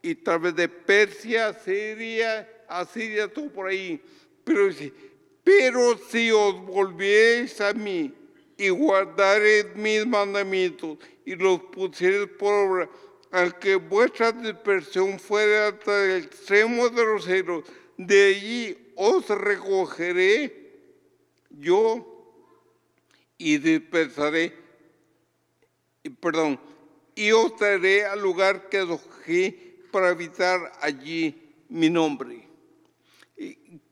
y 0.00 0.14
tal 0.14 0.40
vez 0.40 0.56
de 0.56 0.66
Persia, 0.66 1.52
Siria, 1.52 2.64
Asiria, 2.66 3.30
todo 3.30 3.52
por 3.52 3.68
ahí. 3.68 4.02
Pero, 4.44 4.70
pero 5.44 5.98
si 6.10 6.30
os 6.30 6.64
volviereis 6.64 7.60
a 7.60 7.72
mí 7.72 8.12
y 8.56 8.68
guardareis 8.68 9.74
mis 9.74 10.06
mandamientos 10.06 10.98
y 11.24 11.34
los 11.34 11.60
pusiereis 11.64 12.28
por 12.38 12.52
obra, 12.52 12.90
al 13.30 13.58
que 13.58 13.76
vuestra 13.76 14.30
dispersión 14.30 15.18
fuera 15.18 15.68
hasta 15.68 16.04
el 16.04 16.24
extremo 16.24 16.88
de 16.88 17.04
los 17.04 17.24
cielos, 17.24 17.64
de 17.96 18.26
allí 18.26 18.92
os 18.94 19.28
recogeré 19.28 20.62
yo 21.50 22.08
y 23.38 23.58
dispersaré, 23.58 24.54
perdón, 26.20 26.60
y 27.14 27.32
os 27.32 27.56
traeré 27.56 28.04
al 28.04 28.20
lugar 28.20 28.68
que 28.68 28.82
escogí 28.82 29.50
para 29.90 30.10
habitar 30.10 30.72
allí 30.80 31.54
mi 31.68 31.90
nombre. 31.90 32.48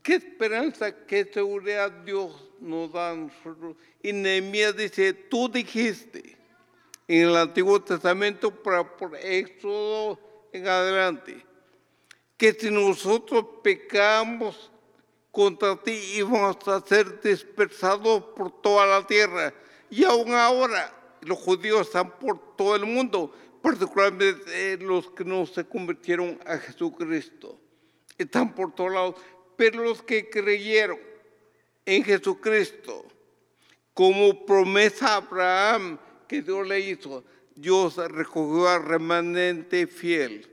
¿Qué 0.03 0.15
esperanza, 0.15 1.07
qué 1.07 1.25
seguridad 1.25 1.91
Dios 1.91 2.51
nos 2.61 2.93
da 2.93 3.11
a 3.11 3.17
nosotros? 3.17 3.77
Y 4.03 4.13
Nehemías 4.13 4.77
dice, 4.77 5.13
tú 5.13 5.49
dijiste 5.49 6.39
en 7.07 7.29
el 7.29 7.37
Antiguo 7.37 7.83
Testamento 7.83 8.51
para 8.51 8.97
por 8.97 9.17
Éxodo 9.17 10.19
en 10.53 10.67
adelante, 10.67 11.45
que 12.37 12.53
si 12.53 12.71
nosotros 12.71 13.45
pecamos 13.63 14.71
contra 15.31 15.77
ti 15.77 15.93
íbamos 16.17 16.57
a 16.67 16.81
ser 16.81 17.21
dispersados 17.21 18.23
por 18.37 18.63
toda 18.63 18.87
la 18.87 19.07
tierra. 19.07 19.53
Y 19.89 20.05
aún 20.05 20.33
ahora 20.35 20.93
los 21.23 21.39
judíos 21.39 21.87
están 21.87 22.19
por 22.19 22.57
todo 22.57 22.77
el 22.77 22.87
mundo, 22.87 23.33
particularmente 23.63 24.79
los 24.79 25.11
que 25.11 25.25
no 25.25 25.47
se 25.47 25.65
convirtieron 25.65 26.39
a 26.47 26.59
Jesucristo. 26.59 27.59
Están 28.17 28.55
por 28.55 28.75
todos 28.75 28.93
lados. 28.93 29.15
Pero 29.61 29.85
los 29.85 30.03
que 30.03 30.31
creyeron 30.31 30.99
en 31.85 32.03
Jesucristo, 32.03 33.05
como 33.93 34.47
promesa 34.47 35.09
a 35.09 35.17
Abraham 35.17 35.99
que 36.27 36.41
Dios 36.41 36.67
le 36.67 36.81
hizo, 36.81 37.23
Dios 37.55 37.97
recogió 37.97 38.67
al 38.71 38.87
remanente 38.87 39.87
fiel. 39.87 40.49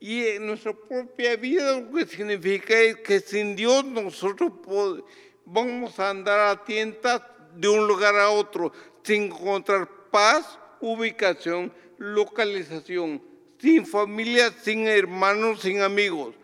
Y 0.00 0.24
en 0.28 0.46
nuestra 0.46 0.72
propia 0.72 1.36
vida 1.36 1.78
lo 1.78 1.92
que 1.92 2.06
significa 2.06 2.72
es 2.80 2.96
que 3.00 3.20
sin 3.20 3.54
Dios 3.54 3.84
nosotros 3.84 4.50
vamos 5.44 5.98
a 5.98 6.08
andar 6.08 6.40
a 6.40 6.64
tientas 6.64 7.20
de 7.54 7.68
un 7.68 7.86
lugar 7.86 8.16
a 8.16 8.30
otro 8.30 8.72
sin 9.02 9.24
encontrar 9.24 9.86
paz, 10.10 10.58
ubicación, 10.80 11.70
localización, 11.98 13.22
sin 13.58 13.84
familia, 13.84 14.50
sin 14.62 14.86
hermanos, 14.86 15.60
sin 15.60 15.82
amigos. 15.82 16.34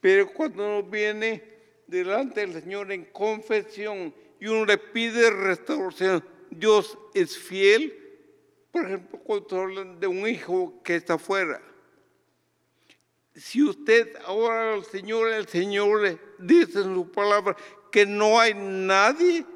Pero 0.00 0.32
cuando 0.32 0.64
uno 0.64 0.82
viene 0.82 1.42
delante 1.86 2.40
del 2.40 2.62
Señor 2.62 2.90
en 2.92 3.04
confesión 3.06 4.14
y 4.40 4.46
uno 4.46 4.64
le 4.64 4.78
pide 4.78 5.30
restauración, 5.30 6.24
Dios 6.50 6.98
es 7.14 7.36
fiel. 7.38 7.96
Por 8.72 8.86
ejemplo, 8.86 9.18
cuando 9.18 9.60
hablan 9.60 10.00
de 10.00 10.06
un 10.06 10.26
hijo 10.26 10.80
que 10.82 10.96
está 10.96 11.14
afuera 11.14 11.60
si 13.34 13.62
usted 13.62 14.16
ora 14.26 14.74
al 14.74 14.84
Señor, 14.84 15.32
el 15.32 15.46
Señor 15.46 16.02
le 16.02 16.18
dice 16.38 16.80
en 16.80 16.94
su 16.94 17.10
palabra 17.10 17.56
que 17.90 18.04
no 18.04 18.38
hay 18.38 18.54
nadie 18.54 19.46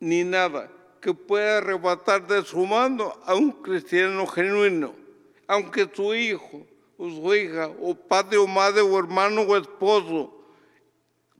ni 0.00 0.24
nada 0.24 0.70
que 1.00 1.14
pueda 1.14 1.58
arrebatar 1.58 2.26
de 2.26 2.44
su 2.44 2.64
mano 2.66 3.16
a 3.24 3.34
un 3.34 3.50
cristiano 3.50 4.26
genuino, 4.26 4.94
aunque 5.46 5.88
su 5.92 6.14
hijo 6.14 6.66
o 6.98 7.08
su 7.08 7.34
hija, 7.34 7.68
o 7.80 7.94
padre 7.94 8.36
o 8.36 8.46
madre, 8.46 8.82
o 8.82 8.98
hermano 8.98 9.42
o 9.42 9.56
esposo, 9.56 10.34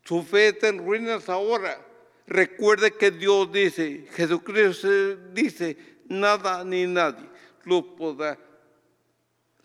su 0.05 0.23
fe 0.23 0.49
está 0.49 0.68
en 0.68 0.79
ruinas 0.79 1.29
ahora. 1.29 1.85
Recuerde 2.27 2.92
que 2.92 3.11
Dios 3.11 3.53
dice, 3.53 4.07
Jesucristo 4.12 4.88
dice, 5.35 5.77
nada 6.07 6.64
ni 6.64 6.87
nadie 6.87 7.29
lo 7.64 7.94
podrá 7.97 8.38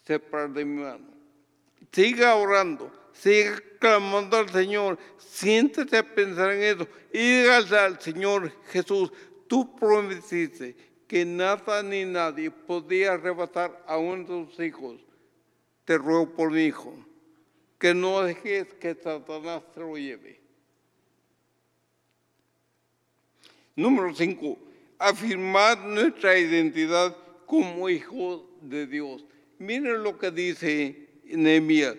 separar 0.05 0.49
de 0.49 0.65
mi 0.65 0.81
mano 0.81 1.13
siga 1.93 2.35
orando, 2.35 2.91
siga 3.13 3.61
clamando 3.79 4.37
al 4.37 4.49
Señor, 4.49 4.97
siéntete 5.17 5.97
a 5.97 6.03
pensar 6.03 6.51
en 6.51 6.63
eso 6.63 6.87
y 7.13 7.19
dígale 7.19 7.77
al 7.77 8.01
Señor 8.01 8.51
Jesús, 8.71 9.11
tú 9.47 9.75
prometiste 9.75 10.75
que 11.07 11.23
nada 11.23 11.83
ni 11.83 12.03
nadie 12.03 12.49
podía 12.49 13.13
arrebatar 13.13 13.83
a 13.85 13.97
uno 13.97 14.23
de 14.23 14.45
tus 14.45 14.59
hijos. 14.59 14.99
Te 15.85 15.97
ruego 15.97 16.29
por 16.29 16.51
mi 16.51 16.63
hijo, 16.63 16.93
que 17.77 17.93
no 17.93 18.21
dejes 18.21 18.73
que 18.75 18.95
Satanás 18.95 19.63
te 19.73 19.81
lo 19.81 19.97
lleve. 19.97 20.39
Número 23.75 24.13
5. 24.13 24.57
Afirmar 24.99 25.79
nuestra 25.79 26.37
identidad 26.37 27.17
como 27.45 27.89
hijos 27.89 28.43
de 28.61 28.87
Dios. 28.87 29.25
Miren 29.57 30.03
lo 30.03 30.17
que 30.17 30.31
dice 30.31 31.09
Nehemías. 31.25 31.95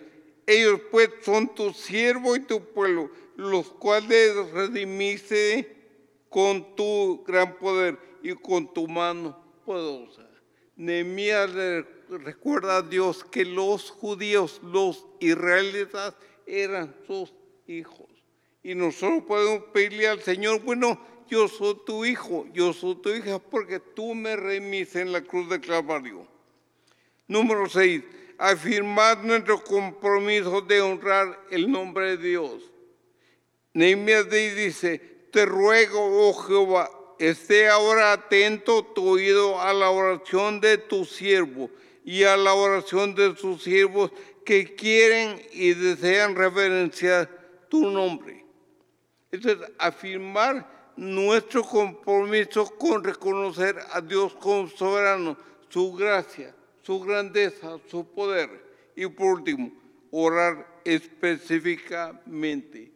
Ellos 0.47 0.81
pues 0.91 1.11
son 1.23 1.55
tu 1.55 1.73
siervo 1.73 2.37
y 2.37 2.41
tu 2.41 2.61
pueblo, 2.73 3.11
los 3.37 3.71
cuales 3.71 4.35
redimiste 4.53 5.75
con 6.29 6.77
tu 6.77 7.25
gran 7.27 7.59
poder 7.59 7.99
y 8.23 8.35
con 8.35 8.73
tu 8.73 8.87
mano 8.87 9.39
poderosa. 9.65 10.29
Nehemías 10.77 11.53
le 11.55 11.94
recuerda 12.19 12.79
a 12.79 12.83
Dios 12.83 13.25
que 13.25 13.45
los 13.45 13.91
judíos, 13.91 14.61
los 14.63 15.07
israelitas, 15.21 16.15
eran 16.47 16.95
sus 17.07 17.33
hijos. 17.67 18.09
Y 18.63 18.75
nosotros 18.75 19.25
podemos 19.27 19.65
pedirle 19.73 20.09
al 20.09 20.21
Señor, 20.21 20.61
bueno, 20.63 21.01
yo 21.29 21.49
soy 21.49 21.79
tu 21.87 22.05
hijo, 22.05 22.47
yo 22.53 22.73
soy 22.73 22.97
tu 22.97 23.11
hija, 23.11 23.39
porque 23.39 23.81
tú 23.81 24.15
me 24.15 24.37
remiste 24.37 25.01
en 25.01 25.13
la 25.13 25.23
cruz 25.23 25.49
de 25.49 25.61
Calvario. 25.61 26.27
Número 27.27 27.69
6 27.69 28.03
afirmar 28.39 29.25
nuestro 29.25 29.63
compromiso 29.63 30.61
de 30.61 30.81
honrar 30.81 31.41
el 31.51 31.71
nombre 31.71 32.17
de 32.17 32.29
Dios. 32.29 32.63
Nehemías 33.73 34.29
dice, 34.31 34.99
te 35.33 35.47
ruego, 35.47 36.29
oh 36.29 36.35
Jehová, 36.35 36.91
esté 37.19 37.69
ahora 37.69 38.13
atento 38.13 38.85
tu 38.85 39.09
oído 39.09 39.61
a 39.61 39.73
la 39.73 39.91
oración 39.91 40.61
de 40.61 40.79
tu 40.79 41.05
siervo 41.05 41.71
y 42.05 42.25
a 42.25 42.37
la 42.37 42.55
oración 42.55 43.15
de 43.15 43.35
sus 43.35 43.63
siervos 43.63 44.11
que 44.45 44.75
quieren 44.75 45.41
y 45.53 45.73
desean 45.73 46.37
reverenciar 46.37 47.31
tu 47.69 47.91
nombre. 47.91 48.45
Entonces, 49.33 49.67
afirmar 49.79 50.93
nuestro 50.97 51.65
compromiso 51.65 52.67
con 52.77 53.03
reconocer 53.03 53.77
a 53.91 54.01
Dios 54.01 54.33
como 54.35 54.69
soberano, 54.69 55.37
su 55.69 55.93
gracia, 55.93 56.55
su 56.83 57.01
grandeza, 57.01 57.81
su 57.89 58.07
poder. 58.07 58.63
Y 58.95 59.07
por 59.07 59.39
último, 59.39 59.73
orar 60.11 60.81
específicamente. 60.85 62.93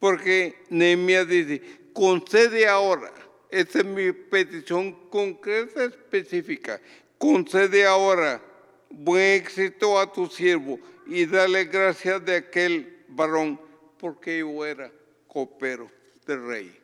Porque 0.00 0.64
Nehemías 0.70 1.28
dice, 1.28 1.62
concede 1.92 2.66
ahora, 2.66 3.12
esa 3.50 3.78
es 3.78 3.84
mi 3.84 4.10
petición 4.12 5.08
concreta, 5.08 5.84
específica, 5.84 6.80
concede 7.26 7.84
ahora 7.84 8.40
buen 8.88 9.42
éxito 9.42 9.98
a 9.98 10.12
tu 10.12 10.28
siervo 10.28 10.78
y 11.06 11.26
dale 11.26 11.64
gracias 11.64 12.24
de 12.24 12.36
aquel 12.36 13.04
varón, 13.08 13.60
porque 13.98 14.38
yo 14.38 14.64
era 14.64 14.92
copero 15.26 15.90
del 16.24 16.46
rey. 16.46 16.80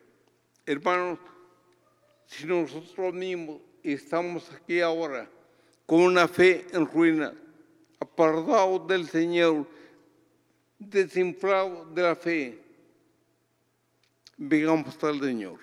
Hermanos, 0.65 1.19
si 2.25 2.45
nosotros 2.45 3.13
mismos 3.13 3.61
estamos 3.83 4.51
aquí 4.51 4.81
ahora, 4.81 5.29
con 5.85 6.01
una 6.01 6.27
fe 6.27 6.67
en 6.73 6.87
ruina, 6.87 7.33
apartado 8.01 8.79
del 8.79 9.07
Señor, 9.07 9.65
desinflado 10.77 11.85
de 11.85 12.01
la 12.01 12.15
fe. 12.17 12.59
Vengamos 14.35 15.01
al 15.05 15.21
Señor. 15.21 15.59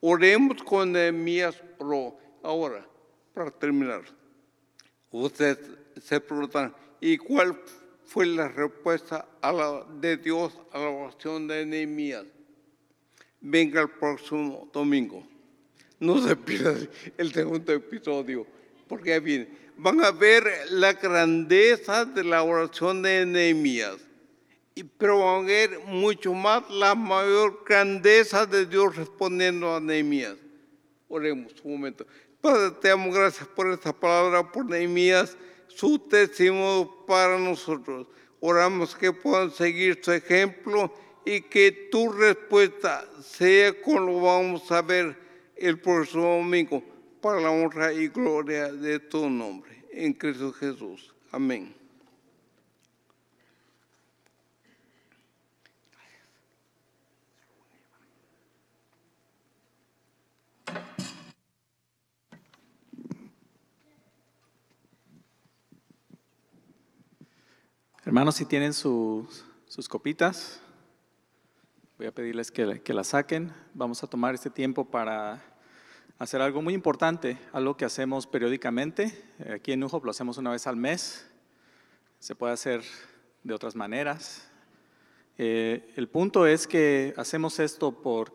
Oremos 0.00 0.62
con 0.62 0.92
Nehemías. 0.92 1.62
Ahora, 2.42 2.86
para 3.34 3.50
terminar, 3.50 4.02
ustedes 5.10 5.58
se 6.02 6.20
preguntan, 6.20 6.74
¿y 7.00 7.16
cuál 7.16 7.58
fue 8.04 8.26
la 8.26 8.48
respuesta 8.48 9.26
a 9.40 9.84
de 10.00 10.16
Dios 10.16 10.58
a 10.72 10.78
la 10.78 10.88
oración 10.88 11.48
de 11.48 11.66
Nehemías? 11.66 12.26
Venga 13.40 13.80
el 13.80 13.90
próximo 13.90 14.68
domingo. 14.72 15.26
No 15.98 16.18
se 16.26 16.36
pierda 16.36 16.76
el 17.16 17.32
segundo 17.32 17.72
episodio 17.72 18.46
porque 18.92 19.20
bien, 19.20 19.48
van 19.78 20.04
a 20.04 20.10
ver 20.10 20.44
la 20.68 20.92
grandeza 20.92 22.04
de 22.04 22.24
la 22.24 22.42
oración 22.42 23.00
de 23.00 23.24
Nehemías 23.24 23.96
y 24.74 24.84
promover 24.84 25.78
mucho 25.86 26.34
más 26.34 26.68
la 26.68 26.94
mayor 26.94 27.64
grandeza 27.66 28.44
de 28.44 28.66
Dios 28.66 28.94
respondiendo 28.96 29.74
a 29.74 29.80
Nehemías. 29.80 30.36
Oremos 31.08 31.54
un 31.64 31.72
momento. 31.72 32.06
Padre, 32.42 32.72
te 32.72 32.88
damos 32.88 33.14
gracias 33.14 33.46
por 33.46 33.70
esta 33.70 33.92
palabra, 33.92 34.50
por 34.50 34.66
Nehemías, 34.68 35.38
su 35.68 35.96
testimonio 35.96 37.04
para 37.06 37.38
nosotros. 37.38 38.08
Oramos 38.40 38.96
que 38.96 39.12
puedan 39.12 39.52
seguir 39.52 40.00
su 40.02 40.10
ejemplo 40.10 40.92
y 41.24 41.42
que 41.42 41.88
tu 41.92 42.10
respuesta 42.10 43.08
sea 43.22 43.80
con 43.80 44.06
lo 44.06 44.20
vamos 44.20 44.72
a 44.72 44.82
ver 44.82 45.16
el 45.54 45.78
próximo 45.78 46.38
domingo 46.38 46.82
para 47.20 47.40
la 47.40 47.52
honra 47.52 47.92
y 47.92 48.08
gloria 48.08 48.72
de 48.72 48.98
tu 48.98 49.30
nombre. 49.30 49.84
En 49.92 50.12
Cristo 50.12 50.52
Jesús. 50.52 51.14
Amén. 51.30 51.81
Hermanos, 68.04 68.34
si 68.34 68.44
tienen 68.46 68.72
sus, 68.72 69.44
sus 69.68 69.88
copitas, 69.88 70.60
voy 71.96 72.08
a 72.08 72.12
pedirles 72.12 72.50
que, 72.50 72.80
que 72.82 72.92
la 72.92 73.04
saquen. 73.04 73.52
Vamos 73.74 74.02
a 74.02 74.08
tomar 74.08 74.34
este 74.34 74.50
tiempo 74.50 74.84
para 74.84 75.40
hacer 76.18 76.42
algo 76.42 76.62
muy 76.62 76.74
importante, 76.74 77.38
algo 77.52 77.76
que 77.76 77.84
hacemos 77.84 78.26
periódicamente. 78.26 79.24
Aquí 79.54 79.70
en 79.70 79.84
UJOP 79.84 80.04
lo 80.04 80.10
hacemos 80.10 80.36
una 80.36 80.50
vez 80.50 80.66
al 80.66 80.74
mes. 80.74 81.30
Se 82.18 82.34
puede 82.34 82.54
hacer 82.54 82.82
de 83.44 83.54
otras 83.54 83.76
maneras. 83.76 84.50
Eh, 85.38 85.92
el 85.94 86.08
punto 86.08 86.48
es 86.48 86.66
que 86.66 87.14
hacemos 87.16 87.60
esto 87.60 88.02
por, 88.02 88.32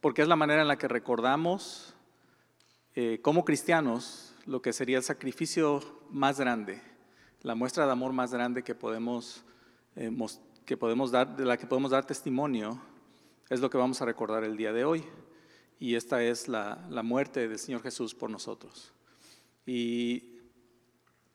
porque 0.00 0.22
es 0.22 0.28
la 0.28 0.36
manera 0.36 0.62
en 0.62 0.68
la 0.68 0.78
que 0.78 0.88
recordamos 0.88 1.94
eh, 2.94 3.18
como 3.20 3.44
cristianos 3.44 4.34
lo 4.46 4.62
que 4.62 4.72
sería 4.72 4.96
el 4.96 5.04
sacrificio 5.04 5.82
más 6.08 6.40
grande 6.40 6.91
la 7.42 7.56
muestra 7.56 7.86
de 7.86 7.92
amor 7.92 8.12
más 8.12 8.32
grande 8.32 8.62
que 8.62 8.74
podemos, 8.74 9.42
eh, 9.96 10.10
que 10.64 10.76
podemos 10.76 11.10
dar, 11.10 11.36
de 11.36 11.44
la 11.44 11.56
que 11.56 11.66
podemos 11.66 11.90
dar 11.90 12.06
testimonio, 12.06 12.80
es 13.50 13.60
lo 13.60 13.68
que 13.68 13.78
vamos 13.78 14.00
a 14.00 14.04
recordar 14.04 14.44
el 14.44 14.56
día 14.56 14.72
de 14.72 14.84
hoy. 14.84 15.04
Y 15.80 15.96
esta 15.96 16.22
es 16.22 16.46
la, 16.46 16.86
la 16.88 17.02
muerte 17.02 17.48
del 17.48 17.58
Señor 17.58 17.82
Jesús 17.82 18.14
por 18.14 18.30
nosotros. 18.30 18.92
Y 19.66 20.38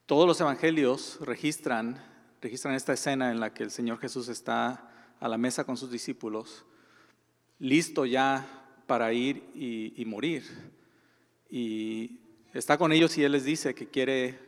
todos 0.06 0.26
los 0.26 0.40
evangelios 0.40 1.20
registran, 1.22 2.02
registran 2.42 2.74
esta 2.74 2.94
escena 2.94 3.32
en 3.32 3.42
la 3.42 3.54
que 3.54 3.64
el 3.64 3.72
Señor 3.72 4.00
Jesús 4.00 4.30
está 4.30 4.90
a 5.20 5.28
la 5.28 5.38
mesa 5.38 5.66
con 5.66 5.76
sus 5.76 5.92
discípulos, 5.92 6.66
listo 7.60 8.06
ya 8.06 8.48
para 8.88 9.12
ir 9.12 9.44
y, 9.54 10.02
y 10.02 10.06
morir. 10.06 10.46
Y 11.50 12.22
está 12.54 12.78
con 12.78 12.94
ellos 12.94 13.18
y 13.18 13.26
Él 13.26 13.34
les 13.34 13.44
dice 13.44 13.76
que 13.76 13.90
quiere 13.90 14.47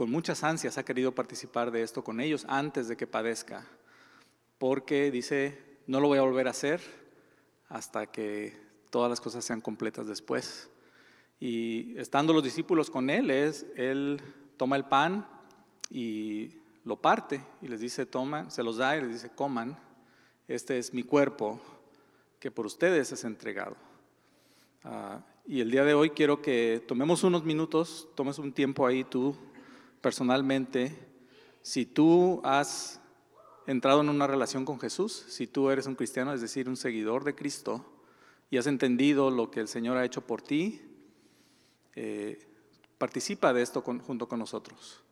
con 0.00 0.10
muchas 0.10 0.44
ansias 0.44 0.78
ha 0.78 0.82
querido 0.82 1.14
participar 1.14 1.70
de 1.70 1.82
esto 1.82 2.02
con 2.02 2.22
ellos 2.22 2.46
antes 2.48 2.88
de 2.88 2.96
que 2.96 3.06
padezca, 3.06 3.66
porque 4.56 5.10
dice, 5.10 5.58
no 5.86 6.00
lo 6.00 6.08
voy 6.08 6.16
a 6.16 6.22
volver 6.22 6.46
a 6.46 6.52
hacer 6.52 6.80
hasta 7.68 8.06
que 8.06 8.56
todas 8.88 9.10
las 9.10 9.20
cosas 9.20 9.44
sean 9.44 9.60
completas 9.60 10.06
después. 10.06 10.70
Y 11.38 11.98
estando 11.98 12.32
los 12.32 12.42
discípulos 12.42 12.88
con 12.88 13.10
él, 13.10 13.30
es, 13.30 13.66
él 13.76 14.22
toma 14.56 14.76
el 14.76 14.86
pan 14.86 15.28
y 15.90 16.48
lo 16.82 16.96
parte 16.96 17.44
y 17.60 17.68
les 17.68 17.80
dice, 17.80 18.06
toma, 18.06 18.48
se 18.48 18.62
los 18.62 18.78
da 18.78 18.96
y 18.96 19.02
les 19.02 19.12
dice, 19.12 19.28
coman, 19.28 19.78
este 20.48 20.78
es 20.78 20.94
mi 20.94 21.02
cuerpo 21.02 21.60
que 22.38 22.50
por 22.50 22.64
ustedes 22.64 23.12
es 23.12 23.22
entregado. 23.24 23.76
Ah, 24.82 25.20
y 25.46 25.60
el 25.60 25.70
día 25.70 25.84
de 25.84 25.92
hoy 25.92 26.08
quiero 26.08 26.40
que 26.40 26.82
tomemos 26.88 27.22
unos 27.22 27.44
minutos, 27.44 28.08
tomes 28.14 28.38
un 28.38 28.54
tiempo 28.54 28.86
ahí 28.86 29.04
tú 29.04 29.36
personalmente, 30.00 30.96
si 31.62 31.86
tú 31.86 32.40
has 32.44 33.00
entrado 33.66 34.00
en 34.00 34.08
una 34.08 34.26
relación 34.26 34.64
con 34.64 34.80
Jesús, 34.80 35.24
si 35.28 35.46
tú 35.46 35.70
eres 35.70 35.86
un 35.86 35.94
cristiano, 35.94 36.32
es 36.32 36.40
decir, 36.40 36.68
un 36.68 36.76
seguidor 36.76 37.24
de 37.24 37.34
Cristo, 37.34 37.84
y 38.50 38.58
has 38.58 38.66
entendido 38.66 39.30
lo 39.30 39.50
que 39.50 39.60
el 39.60 39.68
Señor 39.68 39.96
ha 39.96 40.04
hecho 40.04 40.26
por 40.26 40.42
ti, 40.42 40.82
eh, 41.94 42.46
participa 42.98 43.52
de 43.52 43.62
esto 43.62 43.82
junto 43.82 44.28
con 44.28 44.38
nosotros. 44.38 45.02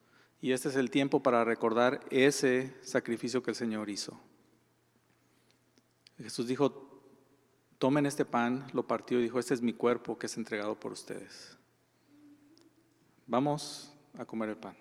Y 0.40 0.52
este 0.52 0.68
es 0.68 0.76
el 0.76 0.90
tiempo 0.90 1.22
para 1.22 1.44
recordar 1.44 2.00
ese 2.10 2.74
sacrificio 2.82 3.42
que 3.42 3.50
el 3.50 3.56
Señor 3.56 3.90
hizo. 3.90 4.18
Jesús 6.18 6.46
dijo, 6.48 6.88
tomen 7.78 8.06
este 8.06 8.24
pan, 8.24 8.66
lo 8.72 8.86
partió 8.86 9.20
y 9.20 9.22
dijo, 9.22 9.38
este 9.38 9.54
es 9.54 9.62
mi 9.62 9.72
cuerpo 9.72 10.18
que 10.18 10.26
es 10.26 10.36
entregado 10.36 10.78
por 10.78 10.92
ustedes. 10.92 11.56
Vamos 13.26 13.92
a 14.16 14.24
comer 14.24 14.50
el 14.50 14.56
pan. 14.56 14.76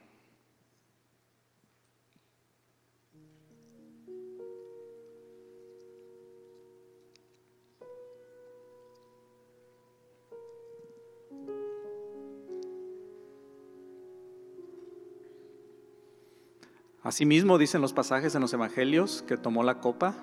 Asimismo, 17.07 17.57
dicen 17.57 17.79
los 17.79 17.93
pasajes 17.93 18.35
en 18.35 18.41
los 18.41 18.51
evangelios 18.51 19.23
que 19.25 19.37
tomó 19.37 19.63
la 19.63 19.79
copa 19.79 20.13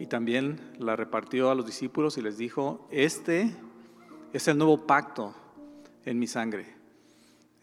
y 0.00 0.08
también 0.08 0.58
la 0.76 0.96
repartió 0.96 1.52
a 1.52 1.54
los 1.54 1.64
discípulos 1.64 2.18
y 2.18 2.20
les 2.20 2.36
dijo, 2.36 2.84
este 2.90 3.54
es 4.32 4.48
el 4.48 4.58
nuevo 4.58 4.88
pacto 4.88 5.36
en 6.04 6.18
mi 6.18 6.26
sangre. 6.26 6.81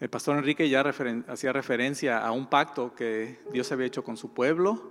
El 0.00 0.08
pastor 0.08 0.38
Enrique 0.38 0.66
ya 0.70 0.80
hacía 1.28 1.52
referencia 1.52 2.24
a 2.24 2.32
un 2.32 2.46
pacto 2.46 2.94
que 2.94 3.38
Dios 3.52 3.70
había 3.70 3.86
hecho 3.86 4.02
con 4.02 4.16
su 4.16 4.32
pueblo 4.32 4.82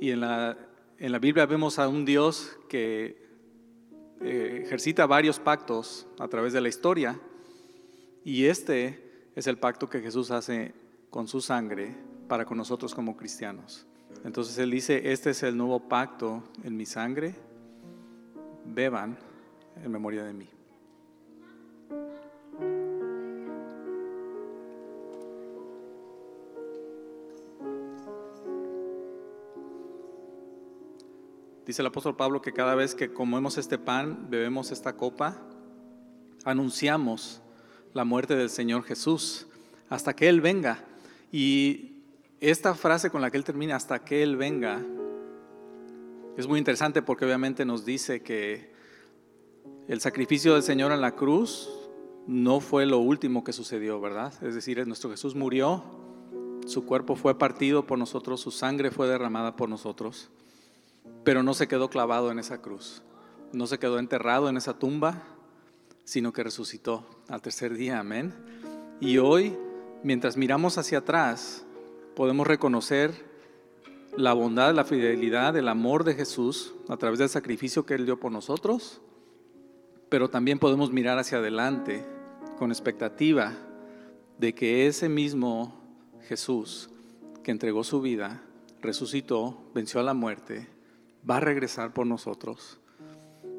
y 0.00 0.10
en 0.10 0.20
la, 0.20 0.58
en 0.98 1.12
la 1.12 1.20
Biblia 1.20 1.46
vemos 1.46 1.78
a 1.78 1.86
un 1.86 2.04
Dios 2.04 2.58
que 2.68 3.22
eh, 4.20 4.62
ejercita 4.64 5.06
varios 5.06 5.38
pactos 5.38 6.08
a 6.18 6.26
través 6.26 6.52
de 6.52 6.60
la 6.60 6.68
historia 6.68 7.16
y 8.24 8.46
este 8.46 9.30
es 9.36 9.46
el 9.46 9.56
pacto 9.56 9.88
que 9.88 10.00
Jesús 10.00 10.32
hace 10.32 10.74
con 11.10 11.28
su 11.28 11.40
sangre 11.40 11.94
para 12.26 12.44
con 12.44 12.58
nosotros 12.58 12.92
como 12.92 13.16
cristianos. 13.16 13.86
Entonces 14.24 14.58
Él 14.58 14.72
dice, 14.72 15.12
este 15.12 15.30
es 15.30 15.44
el 15.44 15.56
nuevo 15.56 15.88
pacto 15.88 16.42
en 16.64 16.76
mi 16.76 16.86
sangre, 16.86 17.36
beban 18.64 19.16
en 19.80 19.92
memoria 19.92 20.24
de 20.24 20.32
mí. 20.32 20.48
Dice 31.66 31.80
el 31.80 31.86
apóstol 31.86 32.14
Pablo 32.14 32.42
que 32.42 32.52
cada 32.52 32.74
vez 32.74 32.94
que 32.94 33.12
comemos 33.12 33.56
este 33.56 33.78
pan, 33.78 34.26
bebemos 34.28 34.70
esta 34.70 34.96
copa, 34.96 35.40
anunciamos 36.44 37.40
la 37.94 38.04
muerte 38.04 38.36
del 38.36 38.50
Señor 38.50 38.82
Jesús 38.84 39.46
hasta 39.88 40.14
que 40.14 40.28
Él 40.28 40.42
venga. 40.42 40.84
Y 41.32 42.02
esta 42.40 42.74
frase 42.74 43.08
con 43.08 43.22
la 43.22 43.30
que 43.30 43.38
Él 43.38 43.44
termina, 43.44 43.76
hasta 43.76 44.04
que 44.04 44.22
Él 44.22 44.36
venga, 44.36 44.82
es 46.36 46.46
muy 46.46 46.58
interesante 46.58 47.00
porque 47.00 47.24
obviamente 47.24 47.64
nos 47.64 47.86
dice 47.86 48.22
que 48.22 48.74
el 49.88 50.02
sacrificio 50.02 50.52
del 50.52 50.62
Señor 50.62 50.92
en 50.92 51.00
la 51.00 51.12
cruz 51.12 51.70
no 52.26 52.60
fue 52.60 52.84
lo 52.84 52.98
último 52.98 53.42
que 53.42 53.54
sucedió, 53.54 54.00
¿verdad? 54.02 54.34
Es 54.42 54.54
decir, 54.54 54.86
nuestro 54.86 55.10
Jesús 55.10 55.34
murió, 55.34 55.82
su 56.66 56.84
cuerpo 56.84 57.16
fue 57.16 57.38
partido 57.38 57.86
por 57.86 57.98
nosotros, 57.98 58.40
su 58.40 58.50
sangre 58.50 58.90
fue 58.90 59.08
derramada 59.08 59.56
por 59.56 59.70
nosotros 59.70 60.30
pero 61.24 61.42
no 61.42 61.54
se 61.54 61.66
quedó 61.66 61.88
clavado 61.90 62.30
en 62.30 62.38
esa 62.38 62.60
cruz, 62.60 63.02
no 63.52 63.66
se 63.66 63.78
quedó 63.78 63.98
enterrado 63.98 64.48
en 64.48 64.56
esa 64.56 64.78
tumba, 64.78 65.22
sino 66.04 66.32
que 66.32 66.44
resucitó 66.44 67.06
al 67.28 67.40
tercer 67.40 67.74
día, 67.74 67.98
amén. 67.98 68.34
Y 69.00 69.18
hoy, 69.18 69.56
mientras 70.02 70.36
miramos 70.36 70.78
hacia 70.78 70.98
atrás, 70.98 71.64
podemos 72.14 72.46
reconocer 72.46 73.12
la 74.16 74.32
bondad, 74.34 74.74
la 74.74 74.84
fidelidad, 74.84 75.56
el 75.56 75.68
amor 75.68 76.04
de 76.04 76.14
Jesús 76.14 76.74
a 76.88 76.96
través 76.96 77.18
del 77.18 77.28
sacrificio 77.28 77.84
que 77.84 77.94
Él 77.94 78.04
dio 78.04 78.20
por 78.20 78.30
nosotros, 78.30 79.00
pero 80.08 80.28
también 80.30 80.58
podemos 80.58 80.92
mirar 80.92 81.18
hacia 81.18 81.38
adelante 81.38 82.04
con 82.58 82.70
expectativa 82.70 83.52
de 84.38 84.54
que 84.54 84.86
ese 84.86 85.08
mismo 85.08 85.80
Jesús 86.28 86.90
que 87.42 87.50
entregó 87.50 87.82
su 87.84 88.00
vida, 88.00 88.42
resucitó, 88.80 89.58
venció 89.74 90.00
a 90.00 90.04
la 90.04 90.14
muerte, 90.14 90.68
va 91.28 91.38
a 91.38 91.40
regresar 91.40 91.92
por 91.92 92.06
nosotros. 92.06 92.78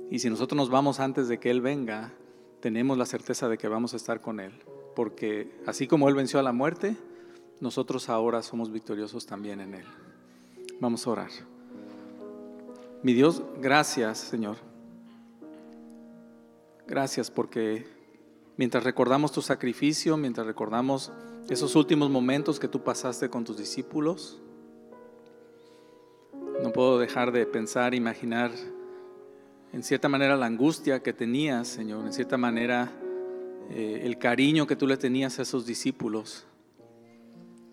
Y 0.09 0.20
si 0.20 0.30
nosotros 0.30 0.57
nos 0.57 0.70
vamos 0.70 0.99
antes 0.99 1.28
de 1.28 1.39
que 1.39 1.49
Él 1.49 1.61
venga, 1.61 2.13
tenemos 2.59 2.97
la 2.97 3.05
certeza 3.05 3.49
de 3.49 3.57
que 3.57 3.68
vamos 3.68 3.93
a 3.93 3.97
estar 3.97 4.22
con 4.22 4.39
Él. 4.39 4.53
Porque 4.95 5.51
así 5.66 5.88
como 5.88 6.07
Él 6.07 6.16
venció 6.16 6.39
a 6.39 6.43
la 6.43 6.51
muerte, 6.51 6.95
nosotros 7.59 8.09
ahora 8.09 8.41
somos 8.41 8.72
victoriosos 8.72 9.26
también 9.26 9.59
en 9.61 9.76
Él. 9.76 9.86
Vamos 10.80 11.05
a 11.07 11.09
orar. 11.09 11.30
Mi 13.01 13.13
Dios, 13.13 13.41
gracias, 13.61 14.18
Señor. 14.20 14.57
Gracias 16.88 17.32
porque 17.32 17.88
mientras 18.57 18.84
recordamos 18.84 19.32
tu 19.32 19.41
sacrificio, 19.41 20.18
mientras 20.18 20.45
recordamos 20.45 21.11
esos 21.49 21.76
últimos 21.76 22.09
momentos 22.09 22.59
que 22.59 22.68
tú 22.68 22.84
pasaste 22.84 23.30
con 23.30 23.43
tus 23.43 23.57
discípulos, 23.57 24.39
no 26.66 26.74
puedo 26.74 26.97
dejar 26.97 27.32
de 27.32 27.45
pensar, 27.45 27.93
imaginar 27.93 28.49
en 29.72 29.84
cierta 29.84 30.09
manera 30.09 30.36
la 30.36 30.47
angustia 30.47 31.03
que 31.03 31.13
tenías, 31.13 31.68
Señor, 31.68 32.03
en 32.03 32.11
cierta 32.11 32.38
manera 32.38 32.91
eh, 33.70 34.01
el 34.03 34.18
cariño 34.18 34.66
que 34.66 34.76
tú 34.76 34.88
le 34.88 34.97
tenías 34.97 35.38
a 35.38 35.43
esos 35.43 35.68
discípulos. 35.68 36.47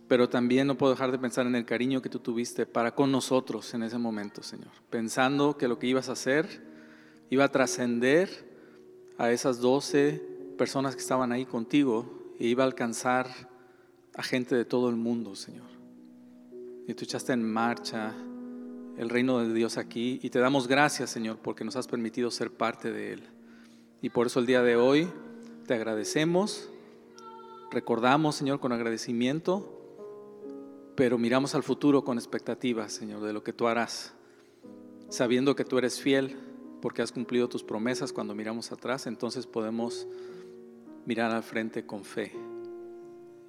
Pero 0.09 0.29
también 0.29 0.67
no 0.67 0.77
puedo 0.77 0.93
dejar 0.93 1.11
de 1.11 1.19
pensar 1.19 1.47
en 1.47 1.55
el 1.55 1.65
cariño 1.65 2.03
que 2.03 2.11
tú 2.11 2.19
tuviste 2.19 2.67
para 2.67 2.95
con 2.95 3.11
nosotros 3.11 3.73
en 3.73 3.83
ese 3.83 3.97
momento, 3.97 4.43
Señor. 4.43 4.73
Pensando 4.91 5.57
que 5.57 5.69
lo 5.69 5.79
que 5.79 5.87
ibas 5.87 6.11
a 6.11 6.13
hacer 6.13 6.63
iba 7.31 7.45
a 7.45 7.49
trascender 7.51 8.29
a 9.17 9.31
esas 9.33 9.59
doce 9.59 10.23
personas 10.59 10.95
que 10.95 11.01
estaban 11.01 11.33
ahí 11.33 11.47
contigo 11.47 12.35
e 12.39 12.47
iba 12.47 12.63
a 12.63 12.67
alcanzar 12.67 13.27
a 14.15 14.23
gente 14.23 14.55
de 14.55 14.67
todo 14.67 14.91
el 14.91 14.97
mundo, 14.97 15.35
Señor. 15.35 15.71
Y 16.87 16.93
tú 16.93 17.05
echaste 17.07 17.33
en 17.33 17.43
marcha 17.43 18.13
el 18.97 19.09
reino 19.09 19.39
de 19.39 19.53
Dios 19.55 19.79
aquí 19.79 20.21
y 20.23 20.31
te 20.31 20.39
damos 20.39 20.69
gracias, 20.69 21.11
Señor, 21.11 21.39
porque 21.39 21.65
nos 21.65 21.77
has 21.77 21.87
permitido 21.87 22.31
ser 22.31 22.51
parte 22.51 22.93
de 22.93 23.15
él. 23.15 23.23
Y 24.01 24.11
por 24.11 24.27
eso 24.27 24.41
el 24.41 24.47
día 24.47 24.63
de 24.63 24.77
hoy 24.77 25.09
te 25.67 25.75
agradecemos, 25.75 26.69
recordamos, 27.71 28.37
Señor, 28.37 28.61
con 28.61 28.73
agradecimiento, 28.73 29.79
pero 30.97 31.19
miramos 31.19 31.55
al 31.55 31.63
futuro 31.63 32.05
con 32.05 32.19
expectativa, 32.19 32.89
Señor, 32.89 33.23
de 33.23 33.33
lo 33.33 33.43
que 33.43 33.53
tú 33.53 33.67
harás, 33.67 34.13
sabiendo 35.09 35.55
que 35.55 35.65
tú 35.65 35.79
eres 35.79 36.01
fiel 36.01 36.37
porque 36.81 37.01
has 37.01 37.13
cumplido 37.13 37.49
tus 37.49 37.63
promesas 37.63 38.13
cuando 38.13 38.35
miramos 38.35 38.73
atrás, 38.73 39.07
entonces 39.07 39.47
podemos 39.47 40.07
mirar 41.07 41.31
al 41.31 41.43
frente 41.43 41.87
con 41.87 42.05
fe 42.05 42.33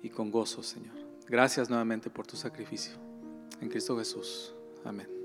y 0.02 0.10
con 0.10 0.32
gozo, 0.32 0.62
Señor. 0.62 0.94
Gracias 1.28 1.70
nuevamente 1.70 2.10
por 2.10 2.28
tu 2.28 2.38
sacrificio. 2.38 2.94
En 3.60 3.70
Cristo 3.70 3.98
Jesús. 3.98 4.54
Amén. 4.84 5.23